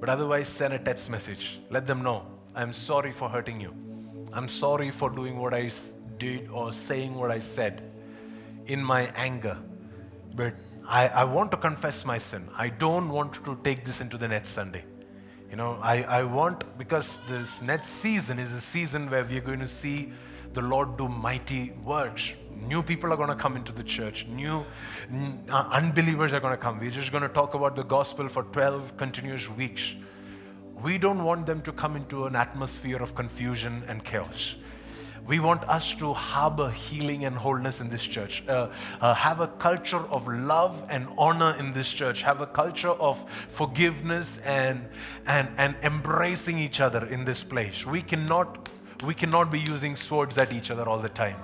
[0.00, 1.60] But otherwise, send a text message.
[1.70, 3.91] Let them know, I'm sorry for hurting you.
[4.32, 5.70] I'm sorry for doing what I
[6.18, 7.82] did or saying what I said
[8.66, 9.58] in my anger.
[10.34, 10.54] But
[10.86, 12.48] I, I want to confess my sin.
[12.56, 14.84] I don't want to take this into the next Sunday.
[15.50, 19.42] You know, I, I want, because this next season is a season where we are
[19.42, 20.12] going to see
[20.54, 22.34] the Lord do mighty works.
[22.66, 24.26] New people are going to come into the church.
[24.28, 24.64] New
[25.50, 26.78] uh, unbelievers are going to come.
[26.80, 29.94] We're just going to talk about the gospel for 12 continuous weeks.
[30.82, 34.56] We don't want them to come into an atmosphere of confusion and chaos.
[35.26, 38.70] We want us to harbor healing and wholeness in this church, uh,
[39.00, 43.30] uh, have a culture of love and honor in this church, have a culture of
[43.48, 44.88] forgiveness and,
[45.24, 47.86] and, and embracing each other in this place.
[47.86, 48.68] We cannot,
[49.06, 51.36] we cannot be using swords at each other all the time.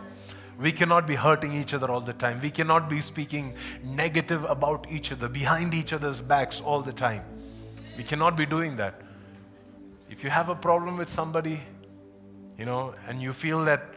[0.59, 2.41] We cannot be hurting each other all the time.
[2.41, 7.22] We cannot be speaking negative about each other, behind each other's backs all the time.
[7.97, 9.03] We cannot be doing that.
[10.19, 11.61] If you have a problem with somebody,
[12.59, 13.95] you know, and you feel that,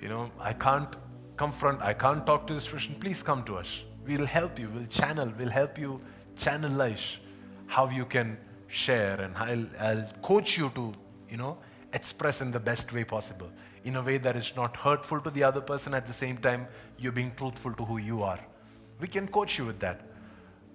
[0.00, 0.94] you know, I can't
[1.36, 3.82] confront, I can't talk to this person, please come to us.
[4.06, 6.00] We'll help you, we'll channel, we'll help you
[6.36, 7.16] channelize
[7.66, 8.38] how you can
[8.68, 10.92] share, and I'll, I'll coach you to,
[11.28, 11.58] you know,
[11.92, 13.50] express in the best way possible,
[13.82, 16.68] in a way that is not hurtful to the other person, at the same time,
[16.98, 18.38] you're being truthful to who you are.
[19.00, 20.02] We can coach you with that.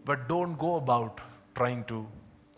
[0.03, 1.21] But don't go about
[1.55, 2.05] trying to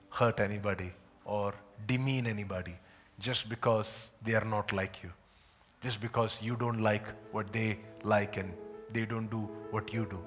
[0.10, 0.92] hurt anybody
[1.24, 1.54] or
[1.90, 2.76] demean anybody
[3.20, 5.12] just because they are not like you,
[5.82, 8.54] just because you don't like what they like and
[8.94, 10.20] they don't do what you do.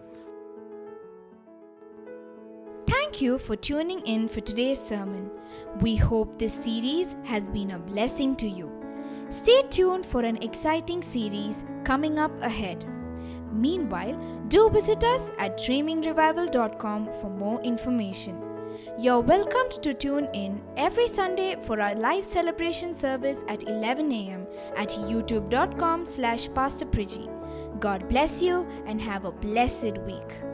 [2.86, 5.30] Thank you for tuning in for today's sermon.
[5.80, 8.70] We hope this series has been a blessing to you.
[9.28, 12.84] Stay tuned for an exciting series coming up ahead.
[13.52, 18.51] Meanwhile, do visit us at dreamingrevival.com for more information.
[19.02, 24.46] You're welcomed to tune in every Sunday for our live celebration service at 11 a.m.
[24.76, 26.86] at youtube.com slash Pastor
[27.80, 30.51] God bless you and have a blessed week.